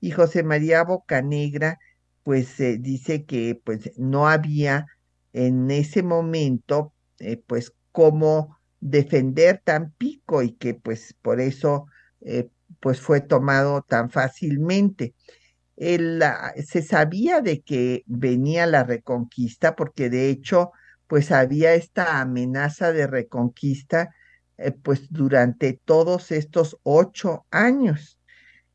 y 0.00 0.10
José 0.10 0.42
María 0.42 0.82
Bocanegra, 0.82 1.78
pues 2.24 2.56
dice 2.80 3.24
que 3.24 3.60
pues 3.64 3.92
no 3.96 4.28
había 4.28 4.86
en 5.32 5.70
ese 5.70 6.02
momento, 6.02 6.92
eh, 7.20 7.40
pues 7.46 7.72
cómo 7.92 8.58
defender 8.80 9.62
Tampico 9.64 10.42
y 10.42 10.52
que 10.52 10.74
pues 10.74 11.14
por 11.22 11.40
eso 11.40 11.86
eh, 12.20 12.48
pues 12.80 13.00
fue 13.00 13.20
tomado 13.20 13.82
tan 13.82 14.10
fácilmente. 14.10 15.14
Se 15.76 16.82
sabía 16.82 17.40
de 17.40 17.60
que 17.60 18.02
venía 18.06 18.66
la 18.66 18.82
reconquista 18.82 19.76
porque 19.76 20.10
de 20.10 20.30
hecho 20.30 20.72
pues 21.08 21.32
había 21.32 21.74
esta 21.74 22.20
amenaza 22.20 22.92
de 22.92 23.08
reconquista 23.08 24.14
eh, 24.58 24.70
pues 24.70 25.10
durante 25.10 25.72
todos 25.84 26.30
estos 26.30 26.78
ocho 26.84 27.46
años, 27.50 28.20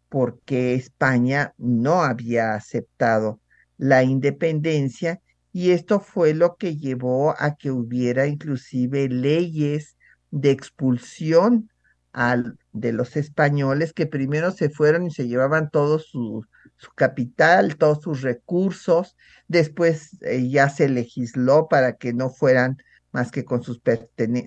porque 0.09 0.73
España 0.75 1.53
no 1.57 2.03
había 2.03 2.55
aceptado 2.55 3.39
la 3.77 4.03
independencia 4.03 5.21
y 5.51 5.71
esto 5.71 5.99
fue 5.99 6.33
lo 6.33 6.55
que 6.55 6.77
llevó 6.77 7.35
a 7.37 7.55
que 7.55 7.71
hubiera 7.71 8.27
inclusive 8.27 9.07
leyes 9.09 9.97
de 10.31 10.51
expulsión 10.51 11.69
al, 12.11 12.57
de 12.71 12.93
los 12.93 13.15
españoles 13.15 13.93
que 13.93 14.07
primero 14.07 14.51
se 14.51 14.69
fueron 14.69 15.05
y 15.05 15.11
se 15.11 15.27
llevaban 15.27 15.69
todos 15.69 16.07
sus 16.07 16.47
su 16.83 16.91
capital, 16.91 17.77
todos 17.77 18.01
sus 18.03 18.21
recursos. 18.21 19.15
Después 19.47 20.17
eh, 20.21 20.49
ya 20.49 20.69
se 20.69 20.89
legisló 20.89 21.67
para 21.69 21.97
que 21.97 22.13
no 22.13 22.29
fueran 22.29 22.77
más 23.11 23.31
que 23.31 23.45
con 23.45 23.63
sus 23.63 23.81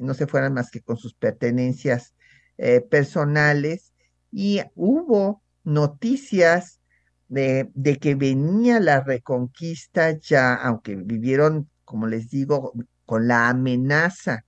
no 0.00 0.14
se 0.14 0.26
fueran 0.26 0.52
más 0.52 0.70
que 0.70 0.80
con 0.80 0.96
sus 0.96 1.14
pertenencias 1.14 2.14
eh, 2.58 2.80
personales 2.80 3.92
y 4.32 4.60
hubo 4.74 5.42
noticias 5.62 6.80
de, 7.28 7.70
de, 7.74 7.96
que 7.96 8.14
venía 8.14 8.80
la 8.80 9.00
reconquista 9.00 10.18
ya, 10.18 10.54
aunque 10.54 10.96
vivieron, 10.96 11.70
como 11.84 12.06
les 12.06 12.30
digo, 12.30 12.72
con 13.04 13.28
la 13.28 13.48
amenaza 13.48 14.44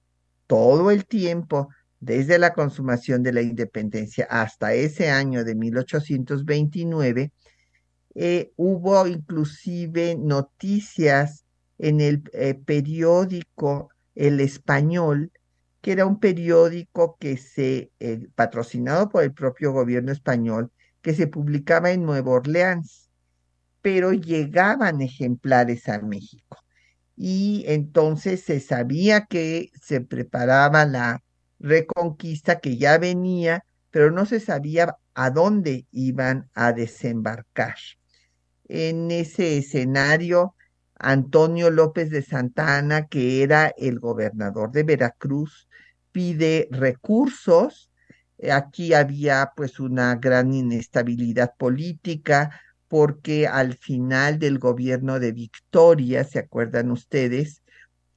todo 0.46 0.90
el 0.90 1.06
tiempo, 1.06 1.68
desde 2.00 2.38
la 2.38 2.52
consumación 2.52 3.22
de 3.22 3.32
la 3.32 3.42
independencia 3.42 4.26
hasta 4.30 4.72
ese 4.74 5.10
año 5.10 5.44
de 5.44 5.54
1829, 5.54 7.32
eh, 8.20 8.52
hubo 8.56 9.06
inclusive 9.06 10.16
noticias 10.16 11.44
en 11.78 12.00
el 12.00 12.24
eh, 12.32 12.54
periódico 12.54 13.90
El 14.16 14.40
Español, 14.40 15.30
que 15.80 15.92
era 15.92 16.04
un 16.04 16.18
periódico 16.18 17.16
que 17.20 17.36
se, 17.36 17.92
eh, 18.00 18.26
patrocinado 18.34 19.08
por 19.08 19.22
el 19.22 19.32
propio 19.32 19.70
gobierno 19.70 20.10
español, 20.10 20.72
que 21.00 21.14
se 21.14 21.28
publicaba 21.28 21.92
en 21.92 22.02
Nueva 22.02 22.32
Orleans, 22.32 23.08
pero 23.82 24.12
llegaban 24.12 25.00
ejemplares 25.00 25.88
a 25.88 26.00
México. 26.00 26.58
Y 27.16 27.62
entonces 27.68 28.42
se 28.42 28.58
sabía 28.58 29.26
que 29.26 29.70
se 29.80 30.00
preparaba 30.00 30.84
la 30.86 31.22
reconquista 31.60 32.58
que 32.58 32.78
ya 32.78 32.98
venía, 32.98 33.64
pero 33.92 34.10
no 34.10 34.26
se 34.26 34.40
sabía 34.40 34.96
a 35.14 35.30
dónde 35.30 35.86
iban 35.92 36.50
a 36.54 36.72
desembarcar. 36.72 37.76
En 38.68 39.10
ese 39.10 39.58
escenario, 39.58 40.54
Antonio 40.94 41.70
López 41.70 42.10
de 42.10 42.22
Santa 42.22 42.78
Ana, 42.78 43.06
que 43.06 43.42
era 43.42 43.72
el 43.76 43.98
gobernador 43.98 44.72
de 44.72 44.82
Veracruz, 44.82 45.68
pide 46.12 46.68
recursos. 46.70 47.90
Aquí 48.50 48.94
había 48.94 49.52
pues 49.56 49.80
una 49.80 50.16
gran 50.16 50.52
inestabilidad 50.52 51.54
política 51.58 52.60
porque 52.88 53.46
al 53.46 53.74
final 53.74 54.38
del 54.38 54.58
gobierno 54.58 55.18
de 55.20 55.32
Victoria, 55.32 56.24
¿se 56.24 56.38
acuerdan 56.38 56.90
ustedes? 56.90 57.62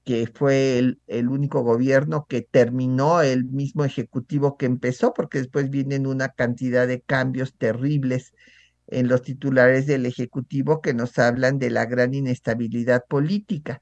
que 0.04 0.28
fue 0.34 0.80
el, 0.80 1.00
el, 1.08 1.30
único 1.30 1.62
gobierno 1.62 2.26
que 2.28 2.42
terminó 2.42 3.22
el 3.22 3.46
mismo 3.46 3.86
ejecutivo 3.86 4.58
que 4.58 4.66
empezó, 4.66 5.14
porque 5.14 5.38
después 5.38 5.70
vienen 5.70 6.08
una 6.08 6.30
cantidad 6.30 6.88
de 6.88 7.02
cambios 7.02 7.56
terribles 7.56 8.34
en 8.88 9.08
los 9.08 9.22
titulares 9.22 9.86
del 9.88 10.06
Ejecutivo 10.06 10.82
que 10.82 10.94
nos 10.94 11.18
hablan 11.20 11.60
de 11.60 11.70
la 11.70 11.86
gran 11.86 12.14
inestabilidad 12.14 13.04
política. 13.08 13.82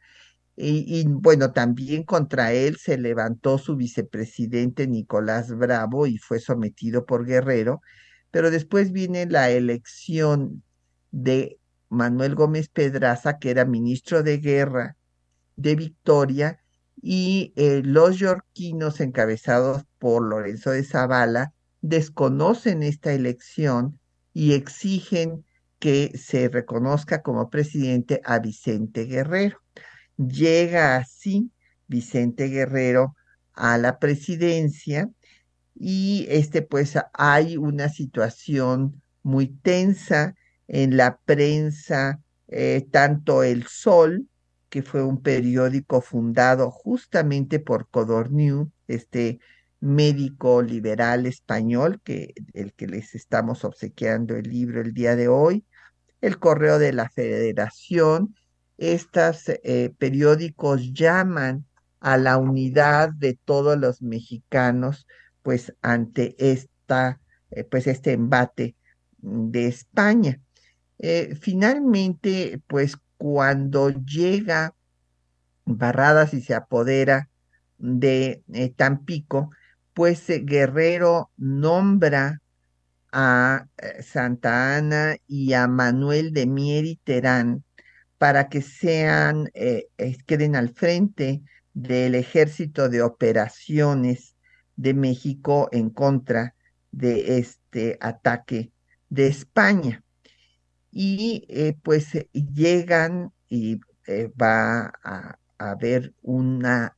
Y, 0.62 1.06
bueno, 1.08 1.54
también 1.54 2.04
contra 2.04 2.52
él 2.52 2.76
se 2.78 2.98
levantó 2.98 3.58
su 3.58 3.78
vicepresidente 3.78 4.88
Nicolás 4.88 5.56
Bravo 5.56 6.06
y 6.06 6.18
fue 6.18 6.40
sometido 6.40 7.06
por 7.06 7.26
Guerrero, 7.26 7.82
pero 8.30 8.52
después 8.52 8.92
viene 8.92 9.26
la 9.26 9.50
elección 9.52 10.62
de 11.12 11.60
Manuel 11.88 12.36
Gómez 12.36 12.68
Pedraza, 12.68 13.40
que 13.40 13.52
era 13.52 13.64
ministro 13.66 14.22
de 14.22 14.38
Guerra 14.40 14.98
de 15.56 15.76
Victoria, 15.76 16.60
y 17.02 17.54
eh, 17.56 17.82
los 17.84 18.18
yorquinos 18.18 19.00
encabezados 19.00 19.84
por 19.98 20.24
Lorenzo 20.24 20.72
de 20.72 20.84
Zavala 20.84 21.54
desconocen 21.82 22.84
esta 22.84 23.14
elección 23.14 23.99
y 24.40 24.54
exigen 24.54 25.44
que 25.80 26.18
se 26.18 26.48
reconozca 26.48 27.22
como 27.22 27.50
presidente 27.50 28.22
a 28.24 28.40
Vicente 28.40 29.04
Guerrero. 29.04 29.62
Llega 30.16 30.96
así 30.96 31.52
Vicente 31.88 32.48
Guerrero 32.48 33.18
a 33.52 33.78
la 33.78 34.00
presidencia 34.00 35.10
y 35.76 36.26
este 36.30 36.62
pues 36.62 36.98
hay 37.14 37.58
una 37.58 37.90
situación 37.90 39.02
muy 39.24 39.48
tensa 39.48 40.36
en 40.70 40.96
la 40.96 41.20
prensa, 41.26 42.22
eh, 42.48 42.88
tanto 42.92 43.44
El 43.44 43.68
Sol, 43.68 44.26
que 44.70 44.84
fue 44.84 45.04
un 45.04 45.22
periódico 45.22 46.00
fundado 46.00 46.72
justamente 46.72 47.60
por 47.60 47.90
Codorniu, 47.90 48.72
este 48.88 49.42
médico 49.80 50.62
liberal 50.62 51.26
español, 51.26 52.02
que 52.04 52.34
el 52.54 52.74
que 52.74 52.88
les 52.88 53.16
estamos 53.16 53.64
obsequiando 53.64 54.36
el 54.36 54.50
libro 54.50 54.82
el 54.82 54.94
día 54.94 55.16
de 55.16 55.28
hoy, 55.28 55.66
el 56.22 56.40
Correo 56.40 56.80
de 56.80 56.94
la 56.94 57.10
Federación, 57.10 58.36
estos 58.78 59.44
eh, 59.48 59.94
periódicos 59.98 60.94
llaman 60.94 61.66
a 62.00 62.18
la 62.18 62.38
unidad 62.38 63.10
de 63.10 63.38
todos 63.46 63.78
los 63.78 64.02
mexicanos, 64.02 65.06
pues 65.42 65.74
ante 65.82 66.36
esta, 66.40 67.20
eh, 67.52 67.64
pues 67.64 67.88
este 67.88 68.14
embate 68.14 68.76
de 69.18 69.68
España. 69.68 70.42
Eh, 70.98 71.36
finalmente, 71.40 72.62
pues 72.68 72.98
cuando 73.18 73.90
llega 73.90 74.76
Barradas 75.66 76.34
y 76.34 76.42
se 76.42 76.56
apodera 76.56 77.30
de 77.78 78.44
Tampico, 78.76 79.52
pues 80.00 80.28
Guerrero 80.46 81.30
nombra 81.36 82.42
a 83.12 83.68
Santa 84.02 84.78
Ana 84.78 85.18
y 85.28 85.52
a 85.52 85.68
Manuel 85.68 86.32
de 86.32 86.46
Mier 86.46 86.86
y 86.86 86.96
Terán 86.96 87.66
para 88.18 88.48
que 88.48 88.62
sean, 88.62 89.52
queden 90.26 90.56
al 90.56 90.70
frente 90.70 91.42
del 91.74 92.16
Ejército 92.16 92.88
de 92.88 93.02
Operaciones 93.02 94.38
de 94.78 94.94
México 94.94 95.68
en 95.74 95.90
contra 95.90 96.56
de 96.94 97.38
este 97.38 97.98
ataque 98.00 98.72
de 99.10 99.28
España. 99.28 100.02
Y 100.92 101.46
eh, 101.50 101.76
pues 101.84 102.16
eh, 102.16 102.30
llegan 102.32 103.34
y 103.50 103.82
eh, 104.08 104.32
va 104.42 104.94
a 105.04 105.38
haber 105.58 106.14
una 106.22 106.96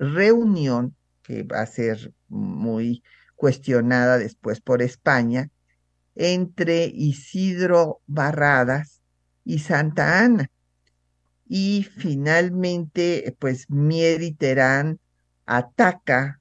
reunión 0.00 0.96
que 1.26 1.42
va 1.42 1.60
a 1.60 1.66
ser 1.66 2.12
muy 2.28 3.02
cuestionada 3.34 4.18
después 4.18 4.60
por 4.60 4.82
España 4.82 5.50
entre 6.14 6.86
Isidro 6.86 8.00
Barradas 8.06 9.02
y 9.44 9.58
Santa 9.58 10.24
Ana 10.24 10.50
y 11.48 11.84
finalmente, 11.84 13.36
pues 13.38 13.70
Mier 13.70 14.20
ataca 15.46 16.40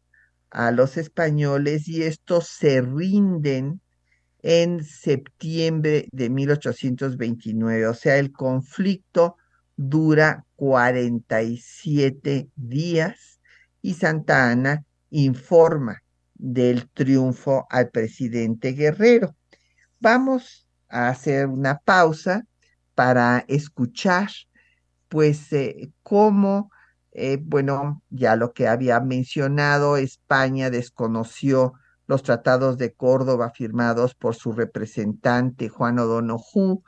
a 0.49 0.71
los 0.71 0.97
españoles 0.97 1.87
y 1.87 2.03
estos 2.03 2.47
se 2.47 2.81
rinden 2.81 3.81
en 4.41 4.83
septiembre 4.83 6.07
de 6.11 6.29
1829. 6.29 7.87
O 7.87 7.93
sea, 7.93 8.17
el 8.17 8.31
conflicto 8.31 9.37
dura 9.75 10.45
47 10.55 12.49
días 12.55 13.34
y 13.85 13.93
Santa 13.93 14.49
Ana 14.49 14.83
informa 15.11 16.01
del 16.33 16.89
triunfo 16.89 17.67
al 17.69 17.91
presidente 17.91 18.71
Guerrero. 18.71 19.35
Vamos 19.99 20.67
a 20.89 21.09
hacer 21.09 21.45
una 21.45 21.77
pausa 21.77 22.47
para 22.95 23.45
escuchar 23.47 24.29
pues 25.07 25.53
eh, 25.53 25.91
como, 26.01 26.71
eh, 27.11 27.37
bueno, 27.39 28.01
ya 28.09 28.35
lo 28.35 28.53
que 28.53 28.67
había 28.67 28.99
mencionado, 29.01 29.97
España 29.97 30.71
desconoció 30.71 31.73
los 32.07 32.23
tratados 32.23 32.79
de 32.79 32.91
Córdoba 32.91 33.51
firmados 33.51 34.15
por 34.15 34.33
su 34.33 34.51
representante 34.51 35.69
Juan 35.69 35.99
O'Donoghue 35.99 36.79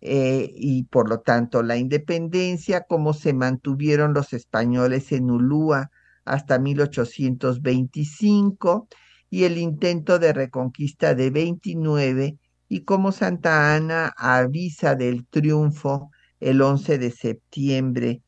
eh, 0.00 0.50
y 0.54 0.84
por 0.84 1.10
lo 1.10 1.20
tanto 1.20 1.62
la 1.62 1.76
independencia, 1.76 2.86
cómo 2.88 3.12
se 3.12 3.34
mantuvieron 3.34 4.14
los 4.14 4.32
españoles 4.32 5.12
en 5.12 5.30
Ulúa 5.30 5.90
hasta 6.24 6.58
1825 6.58 8.88
y 9.30 9.44
el 9.44 9.58
intento 9.58 10.18
de 10.18 10.32
reconquista 10.32 11.14
de 11.14 11.30
29 11.30 12.38
y 12.68 12.84
cómo 12.84 13.12
Santa 13.12 13.74
Ana 13.74 14.12
avisa 14.16 14.94
del 14.94 15.26
triunfo 15.26 16.10
el 16.40 16.60
11 16.60 16.98
de 16.98 17.10
septiembre 17.10 18.22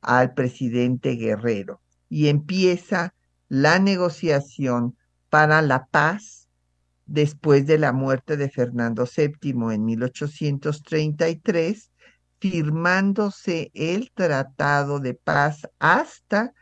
al 0.00 0.32
presidente 0.34 1.16
Guerrero. 1.16 1.80
Y 2.08 2.28
empieza 2.28 3.14
la 3.48 3.78
negociación 3.78 4.96
para 5.30 5.62
la 5.62 5.86
paz 5.86 6.48
después 7.06 7.66
de 7.66 7.78
la 7.78 7.92
muerte 7.92 8.36
de 8.36 8.50
Fernando 8.50 9.04
VII 9.04 9.72
en 9.72 9.84
1833, 9.84 11.90
firmándose 12.38 13.70
el 13.74 14.12
Tratado 14.12 15.00
de 15.00 15.14
Paz 15.14 15.68
hasta 15.78 16.52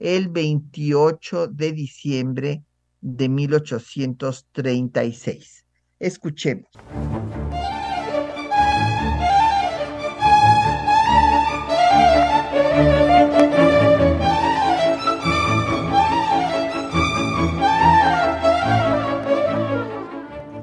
el 0.00 0.28
28 0.28 1.46
de 1.48 1.72
diciembre 1.72 2.62
de 3.00 3.28
1836. 3.28 5.64
Escuchemos. 5.98 6.70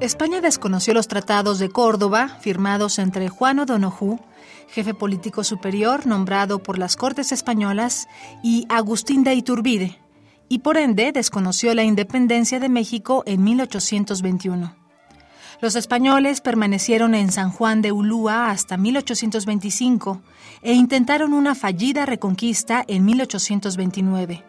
España 0.07 0.39
desconoció 0.39 0.93
los 0.93 1.09
tratados 1.09 1.59
de 1.59 1.69
Córdoba 1.69 2.29
firmados 2.39 2.97
entre 2.97 3.27
Juan 3.27 3.59
O'Donoghue, 3.59 4.19
jefe 4.69 4.93
político 4.93 5.43
superior 5.43 6.07
nombrado 6.07 6.63
por 6.63 6.77
las 6.77 6.95
Cortes 6.95 7.33
Españolas, 7.33 8.07
y 8.41 8.65
Agustín 8.69 9.25
de 9.25 9.33
Iturbide, 9.33 9.99
y 10.47 10.59
por 10.59 10.77
ende 10.77 11.11
desconoció 11.11 11.73
la 11.73 11.83
independencia 11.83 12.61
de 12.61 12.69
México 12.69 13.23
en 13.25 13.43
1821. 13.43 14.77
Los 15.59 15.75
españoles 15.75 16.39
permanecieron 16.39 17.13
en 17.13 17.29
San 17.29 17.51
Juan 17.51 17.81
de 17.81 17.91
Ulúa 17.91 18.49
hasta 18.49 18.77
1825 18.77 20.21
e 20.61 20.71
intentaron 20.71 21.33
una 21.33 21.53
fallida 21.53 22.05
reconquista 22.05 22.81
en 22.87 23.03
1829. 23.03 24.41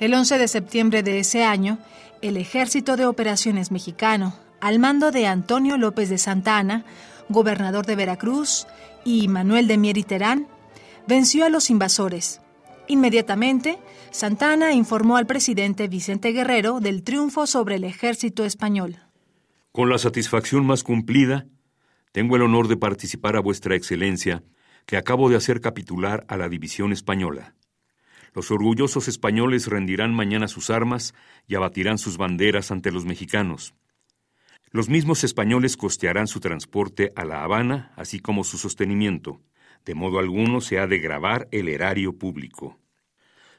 El 0.00 0.14
11 0.14 0.38
de 0.38 0.48
septiembre 0.48 1.02
de 1.02 1.18
ese 1.18 1.44
año, 1.44 1.76
el 2.22 2.38
Ejército 2.38 2.96
de 2.96 3.04
Operaciones 3.04 3.70
Mexicano, 3.70 4.45
al 4.60 4.78
mando 4.78 5.10
de 5.10 5.26
Antonio 5.26 5.76
López 5.76 6.08
de 6.08 6.18
Santa 6.18 6.58
Ana, 6.58 6.84
gobernador 7.28 7.86
de 7.86 7.96
Veracruz, 7.96 8.66
y 9.04 9.28
Manuel 9.28 9.68
de 9.68 9.78
Mier 9.78 9.96
y 9.98 10.02
Terán, 10.02 10.48
venció 11.06 11.44
a 11.44 11.48
los 11.48 11.70
invasores. 11.70 12.40
Inmediatamente, 12.88 13.78
Santa 14.10 14.52
Ana 14.52 14.72
informó 14.72 15.16
al 15.16 15.26
presidente 15.26 15.88
Vicente 15.88 16.32
Guerrero 16.32 16.80
del 16.80 17.02
triunfo 17.02 17.46
sobre 17.46 17.76
el 17.76 17.84
ejército 17.84 18.44
español. 18.44 18.96
Con 19.72 19.90
la 19.90 19.98
satisfacción 19.98 20.64
más 20.64 20.82
cumplida, 20.82 21.46
tengo 22.12 22.36
el 22.36 22.42
honor 22.42 22.68
de 22.68 22.76
participar 22.76 23.36
a 23.36 23.40
vuestra 23.40 23.76
excelencia, 23.76 24.42
que 24.86 24.96
acabo 24.96 25.28
de 25.28 25.36
hacer 25.36 25.60
capitular 25.60 26.24
a 26.28 26.36
la 26.36 26.48
división 26.48 26.92
española. 26.92 27.54
Los 28.32 28.50
orgullosos 28.50 29.08
españoles 29.08 29.66
rendirán 29.66 30.14
mañana 30.14 30.48
sus 30.48 30.70
armas 30.70 31.14
y 31.46 31.56
abatirán 31.56 31.98
sus 31.98 32.16
banderas 32.16 32.70
ante 32.70 32.92
los 32.92 33.04
mexicanos. 33.04 33.74
Los 34.70 34.88
mismos 34.88 35.24
españoles 35.24 35.76
costearán 35.76 36.26
su 36.26 36.40
transporte 36.40 37.12
a 37.14 37.24
La 37.24 37.44
Habana, 37.44 37.92
así 37.96 38.20
como 38.20 38.44
su 38.44 38.58
sostenimiento. 38.58 39.40
De 39.84 39.94
modo 39.94 40.18
alguno 40.18 40.60
se 40.60 40.78
ha 40.78 40.86
de 40.86 40.98
grabar 40.98 41.48
el 41.52 41.68
erario 41.68 42.18
público. 42.18 42.78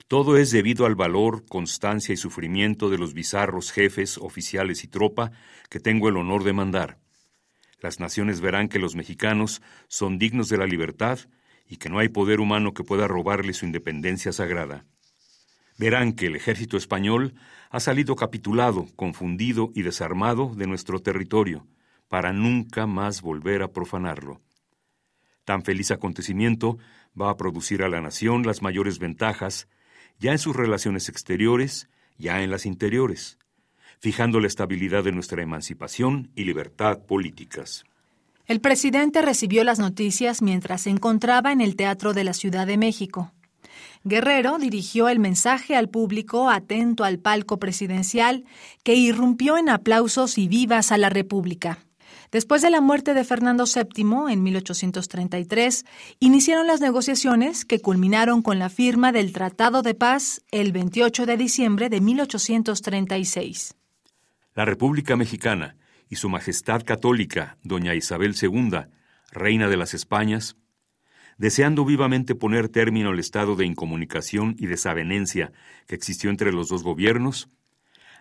Todo 0.07 0.37
es 0.37 0.51
debido 0.51 0.85
al 0.85 0.95
valor, 0.95 1.45
constancia 1.47 2.13
y 2.13 2.17
sufrimiento 2.17 2.89
de 2.89 2.97
los 2.97 3.13
bizarros 3.13 3.71
jefes, 3.71 4.17
oficiales 4.17 4.83
y 4.83 4.87
tropa 4.87 5.31
que 5.69 5.79
tengo 5.79 6.09
el 6.09 6.17
honor 6.17 6.43
de 6.43 6.53
mandar. 6.53 6.99
Las 7.81 7.99
naciones 7.99 8.41
verán 8.41 8.67
que 8.67 8.79
los 8.79 8.95
mexicanos 8.95 9.61
son 9.87 10.17
dignos 10.17 10.49
de 10.49 10.57
la 10.57 10.65
libertad 10.65 11.19
y 11.67 11.77
que 11.77 11.89
no 11.89 11.99
hay 11.99 12.09
poder 12.09 12.39
humano 12.39 12.73
que 12.73 12.83
pueda 12.83 13.07
robarle 13.07 13.53
su 13.53 13.65
independencia 13.65 14.31
sagrada 14.31 14.85
verán 15.77 16.13
que 16.13 16.27
el 16.27 16.35
ejército 16.35 16.77
español 16.77 17.35
ha 17.69 17.79
salido 17.79 18.15
capitulado, 18.15 18.87
confundido 18.95 19.71
y 19.73 19.81
desarmado 19.81 20.53
de 20.55 20.67
nuestro 20.67 20.99
territorio, 20.99 21.67
para 22.07 22.33
nunca 22.33 22.87
más 22.87 23.21
volver 23.21 23.61
a 23.61 23.71
profanarlo. 23.71 24.41
Tan 25.43 25.63
feliz 25.63 25.91
acontecimiento 25.91 26.77
va 27.19 27.29
a 27.29 27.37
producir 27.37 27.83
a 27.83 27.89
la 27.89 28.01
nación 28.01 28.43
las 28.43 28.61
mayores 28.61 28.99
ventajas, 28.99 29.67
ya 30.19 30.31
en 30.31 30.39
sus 30.39 30.55
relaciones 30.55 31.09
exteriores, 31.09 31.89
ya 32.17 32.41
en 32.41 32.51
las 32.51 32.65
interiores, 32.65 33.37
fijando 33.99 34.39
la 34.39 34.47
estabilidad 34.47 35.03
de 35.03 35.11
nuestra 35.11 35.41
emancipación 35.41 36.31
y 36.35 36.43
libertad 36.43 37.05
políticas. 37.05 37.83
El 38.45 38.61
presidente 38.61 39.21
recibió 39.21 39.63
las 39.63 39.79
noticias 39.79 40.41
mientras 40.41 40.81
se 40.81 40.89
encontraba 40.89 41.51
en 41.51 41.59
el 41.59 41.75
Teatro 41.75 42.13
de 42.13 42.23
la 42.23 42.33
Ciudad 42.33 42.65
de 42.65 42.77
México. 42.77 43.33
Guerrero 44.03 44.57
dirigió 44.57 45.09
el 45.09 45.19
mensaje 45.19 45.75
al 45.75 45.89
público 45.89 46.49
atento 46.49 47.03
al 47.03 47.19
palco 47.19 47.57
presidencial, 47.57 48.45
que 48.83 48.95
irrumpió 48.95 49.57
en 49.57 49.69
aplausos 49.69 50.37
y 50.37 50.47
vivas 50.47 50.91
a 50.91 50.97
la 50.97 51.09
República. 51.09 51.79
Después 52.31 52.61
de 52.61 52.69
la 52.69 52.81
muerte 52.81 53.13
de 53.13 53.23
Fernando 53.23 53.63
VII 53.63 54.31
en 54.31 54.43
1833, 54.43 55.85
iniciaron 56.19 56.67
las 56.67 56.81
negociaciones 56.81 57.63
que 57.63 57.79
culminaron 57.79 58.41
con 58.41 58.59
la 58.59 58.69
firma 58.69 59.13
del 59.13 59.31
Tratado 59.31 59.81
de 59.81 59.93
Paz 59.93 60.43
el 60.51 60.73
28 60.73 61.25
de 61.25 61.37
diciembre 61.37 61.89
de 61.89 62.01
1836. 62.01 63.75
La 64.55 64.65
República 64.65 65.15
Mexicana 65.15 65.77
y 66.09 66.17
Su 66.17 66.29
Majestad 66.29 66.83
Católica, 66.83 67.57
Doña 67.63 67.95
Isabel 67.95 68.35
II, 68.39 68.87
Reina 69.31 69.69
de 69.69 69.77
las 69.77 69.93
Españas, 69.93 70.57
deseando 71.37 71.85
vivamente 71.85 72.35
poner 72.35 72.69
término 72.69 73.09
al 73.09 73.19
estado 73.19 73.55
de 73.55 73.65
incomunicación 73.65 74.55
y 74.57 74.65
desavenencia 74.65 75.51
que 75.87 75.95
existió 75.95 76.29
entre 76.29 76.51
los 76.51 76.67
dos 76.67 76.83
gobiernos, 76.83 77.49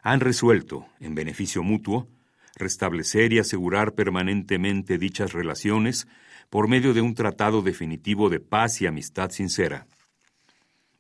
han 0.03 0.21
resuelto, 0.21 0.87
en 1.01 1.15
beneficio 1.15 1.63
mutuo, 1.63 2.09
restablecer 2.55 3.33
y 3.33 3.39
asegurar 3.39 3.95
permanentemente 3.95 4.99
dichas 4.99 5.33
relaciones 5.33 6.07
por 6.51 6.69
medio 6.69 6.95
de 6.95 7.01
un 7.01 7.15
tratado 7.15 7.63
definitivo 7.63 8.31
de 8.31 8.41
paz 8.41 8.81
y 8.81 8.87
amistad 8.87 9.31
sincera. 9.31 9.87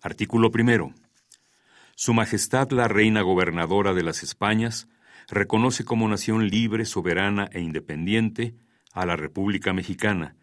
Artículo 0.03 0.51
primero. 0.51 0.93
Su 1.95 2.13
Majestad 2.13 2.71
la 2.73 2.89
Reina 2.89 3.23
Gobernadora 3.23 3.95
de 3.95 4.03
las 4.03 4.23
Españas 4.23 4.89
reconoce 5.29 5.85
como 5.85 6.09
nación 6.09 6.49
libre, 6.49 6.85
soberana 6.85 7.49
e 7.53 7.61
independiente 7.61 8.55
a 8.93 9.07
la 9.07 9.17
República 9.17 9.73
Mexicana, 9.73 10.37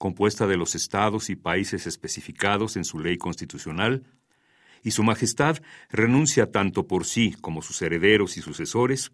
compuesta 0.00 0.46
de 0.46 0.56
los 0.56 0.74
estados 0.74 1.28
y 1.28 1.36
países 1.36 1.86
especificados 1.86 2.76
en 2.76 2.86
su 2.86 3.00
ley 3.00 3.18
constitucional, 3.18 4.02
y 4.82 4.92
Su 4.92 5.02
Majestad 5.02 5.58
renuncia 5.90 6.50
tanto 6.50 6.86
por 6.86 7.04
sí 7.04 7.36
como 7.42 7.60
sus 7.60 7.82
herederos 7.82 8.38
y 8.38 8.40
sucesores 8.40 9.12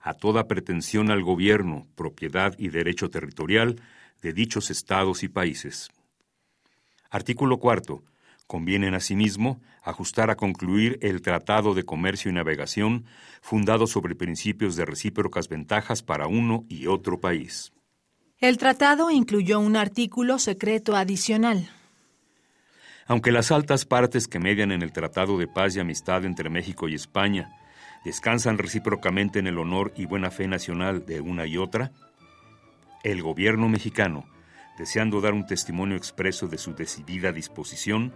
a 0.00 0.14
toda 0.14 0.46
pretensión 0.46 1.10
al 1.10 1.24
gobierno, 1.24 1.88
propiedad 1.96 2.54
y 2.56 2.68
derecho 2.68 3.10
territorial 3.10 3.82
de 4.20 4.32
dichos 4.32 4.70
estados 4.70 5.24
y 5.24 5.28
países. 5.28 5.90
Artículo 7.10 7.58
cuarto. 7.58 8.04
Convienen 8.46 8.94
asimismo 8.94 9.60
ajustar 9.82 10.30
a 10.30 10.36
concluir 10.36 11.00
el 11.02 11.20
Tratado 11.20 11.74
de 11.74 11.82
Comercio 11.82 12.30
y 12.30 12.34
Navegación 12.34 13.06
fundado 13.40 13.88
sobre 13.88 14.14
principios 14.14 14.76
de 14.76 14.84
recíprocas 14.84 15.48
ventajas 15.48 16.04
para 16.04 16.28
uno 16.28 16.64
y 16.68 16.86
otro 16.86 17.18
país. 17.18 17.72
El 18.42 18.58
tratado 18.58 19.12
incluyó 19.12 19.60
un 19.60 19.76
artículo 19.76 20.40
secreto 20.40 20.96
adicional. 20.96 21.70
Aunque 23.06 23.30
las 23.30 23.52
altas 23.52 23.84
partes 23.84 24.26
que 24.26 24.40
median 24.40 24.72
en 24.72 24.82
el 24.82 24.90
Tratado 24.90 25.38
de 25.38 25.46
Paz 25.46 25.76
y 25.76 25.78
Amistad 25.78 26.24
entre 26.24 26.50
México 26.50 26.88
y 26.88 26.94
España 26.96 27.52
descansan 28.04 28.58
recíprocamente 28.58 29.38
en 29.38 29.46
el 29.46 29.58
honor 29.58 29.92
y 29.94 30.06
buena 30.06 30.32
fe 30.32 30.48
nacional 30.48 31.06
de 31.06 31.20
una 31.20 31.46
y 31.46 31.56
otra, 31.56 31.92
el 33.04 33.22
gobierno 33.22 33.68
mexicano, 33.68 34.24
deseando 34.76 35.20
dar 35.20 35.34
un 35.34 35.46
testimonio 35.46 35.96
expreso 35.96 36.48
de 36.48 36.58
su 36.58 36.74
decidida 36.74 37.30
disposición, 37.30 38.12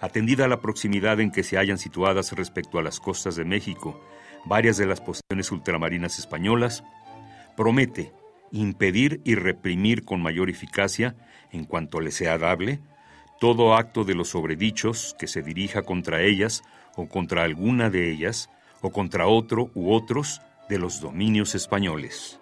atendida 0.00 0.46
a 0.46 0.48
la 0.48 0.62
proximidad 0.62 1.20
en 1.20 1.30
que 1.30 1.42
se 1.42 1.58
hallan 1.58 1.76
situadas 1.76 2.32
respecto 2.32 2.78
a 2.78 2.82
las 2.82 2.98
costas 2.98 3.36
de 3.36 3.44
México 3.44 4.00
varias 4.46 4.78
de 4.78 4.86
las 4.86 5.02
posesiones 5.02 5.52
ultramarinas 5.52 6.18
españolas, 6.18 6.82
promete 7.58 8.14
impedir 8.52 9.20
y 9.24 9.34
reprimir 9.34 10.04
con 10.04 10.22
mayor 10.22 10.50
eficacia, 10.50 11.14
en 11.52 11.64
cuanto 11.64 12.00
le 12.00 12.10
sea 12.10 12.38
dable, 12.38 12.80
todo 13.40 13.74
acto 13.74 14.04
de 14.04 14.14
los 14.14 14.28
sobredichos 14.28 15.14
que 15.18 15.26
se 15.26 15.42
dirija 15.42 15.82
contra 15.82 16.22
ellas 16.22 16.62
o 16.96 17.08
contra 17.08 17.44
alguna 17.44 17.90
de 17.90 18.10
ellas, 18.10 18.50
o 18.80 18.90
contra 18.90 19.26
otro 19.26 19.70
u 19.74 19.92
otros 19.92 20.40
de 20.68 20.78
los 20.78 21.00
dominios 21.00 21.54
españoles. 21.54 22.40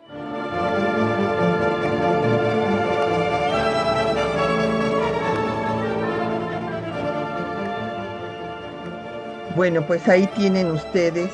Bueno, 9.56 9.86
pues 9.86 10.08
ahí 10.08 10.26
tienen 10.36 10.70
ustedes 10.72 11.30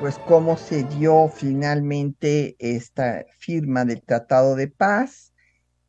pues 0.00 0.18
cómo 0.26 0.56
se 0.56 0.84
dio 0.84 1.28
finalmente 1.28 2.56
esta 2.58 3.24
firma 3.38 3.84
del 3.84 4.02
Tratado 4.02 4.56
de 4.56 4.68
Paz. 4.68 5.32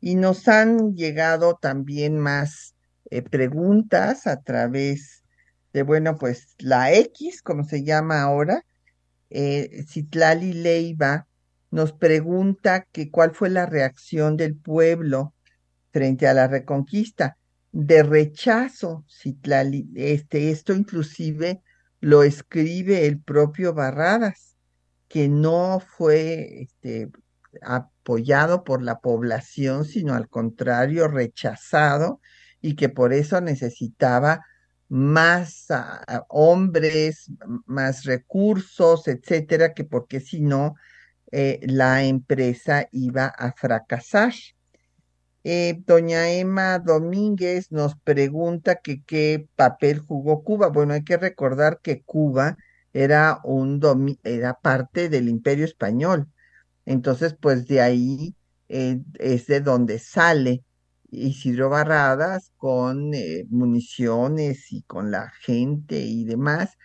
Y 0.00 0.14
nos 0.14 0.48
han 0.48 0.94
llegado 0.94 1.56
también 1.60 2.18
más 2.18 2.74
eh, 3.10 3.22
preguntas 3.22 4.26
a 4.26 4.42
través 4.42 5.24
de, 5.72 5.82
bueno, 5.82 6.16
pues 6.16 6.54
la 6.58 6.92
X, 6.92 7.42
como 7.42 7.64
se 7.64 7.84
llama 7.84 8.22
ahora, 8.22 8.64
eh, 9.28 9.84
Citlali 9.88 10.52
Leiva 10.52 11.26
nos 11.70 11.92
pregunta 11.92 12.86
que 12.90 13.10
cuál 13.10 13.34
fue 13.34 13.50
la 13.50 13.66
reacción 13.66 14.36
del 14.36 14.56
pueblo 14.56 15.34
frente 15.92 16.26
a 16.26 16.34
la 16.34 16.48
reconquista. 16.48 17.36
De 17.72 18.02
rechazo, 18.02 19.04
Citlali, 19.08 19.88
este, 19.94 20.50
esto 20.50 20.74
inclusive 20.74 21.62
lo 22.00 22.22
escribe 22.22 23.06
el 23.06 23.20
propio 23.20 23.74
Barradas, 23.74 24.56
que 25.08 25.28
no 25.28 25.80
fue 25.80 26.62
este, 26.62 27.10
apoyado 27.62 28.64
por 28.64 28.82
la 28.82 29.00
población, 29.00 29.84
sino 29.84 30.14
al 30.14 30.28
contrario, 30.28 31.08
rechazado 31.08 32.20
y 32.60 32.76
que 32.76 32.88
por 32.88 33.12
eso 33.12 33.40
necesitaba 33.40 34.44
más 34.88 35.70
ah, 35.70 36.02
ah, 36.06 36.24
hombres, 36.28 37.30
más 37.66 38.04
recursos, 38.04 39.06
etcétera, 39.08 39.72
que 39.72 39.84
porque 39.84 40.20
si 40.20 40.40
no, 40.40 40.74
eh, 41.32 41.60
la 41.62 42.04
empresa 42.04 42.88
iba 42.92 43.26
a 43.26 43.52
fracasar. 43.52 44.32
Eh, 45.42 45.82
doña 45.86 46.30
Emma 46.30 46.78
Domínguez 46.78 47.72
nos 47.72 47.96
pregunta 47.96 48.76
que 48.76 49.02
qué 49.04 49.48
papel 49.56 49.98
jugó 50.00 50.42
Cuba. 50.44 50.68
Bueno, 50.68 50.94
hay 50.94 51.04
que 51.04 51.16
recordar 51.16 51.80
que 51.82 52.02
Cuba 52.02 52.56
era, 52.92 53.40
un 53.44 53.80
era 54.24 54.54
parte 54.54 55.08
del 55.08 55.28
imperio 55.28 55.64
español. 55.64 56.28
Entonces, 56.86 57.34
pues 57.40 57.66
de 57.66 57.80
ahí 57.80 58.34
eh, 58.68 59.00
es 59.18 59.46
de 59.46 59.60
donde 59.60 59.98
sale 59.98 60.64
Isidro 61.10 61.70
Barradas 61.70 62.52
con 62.56 63.14
eh, 63.14 63.46
municiones 63.50 64.72
y 64.72 64.82
con 64.82 65.10
la 65.10 65.30
gente 65.42 66.00
y 66.00 66.24
demás. 66.24 66.76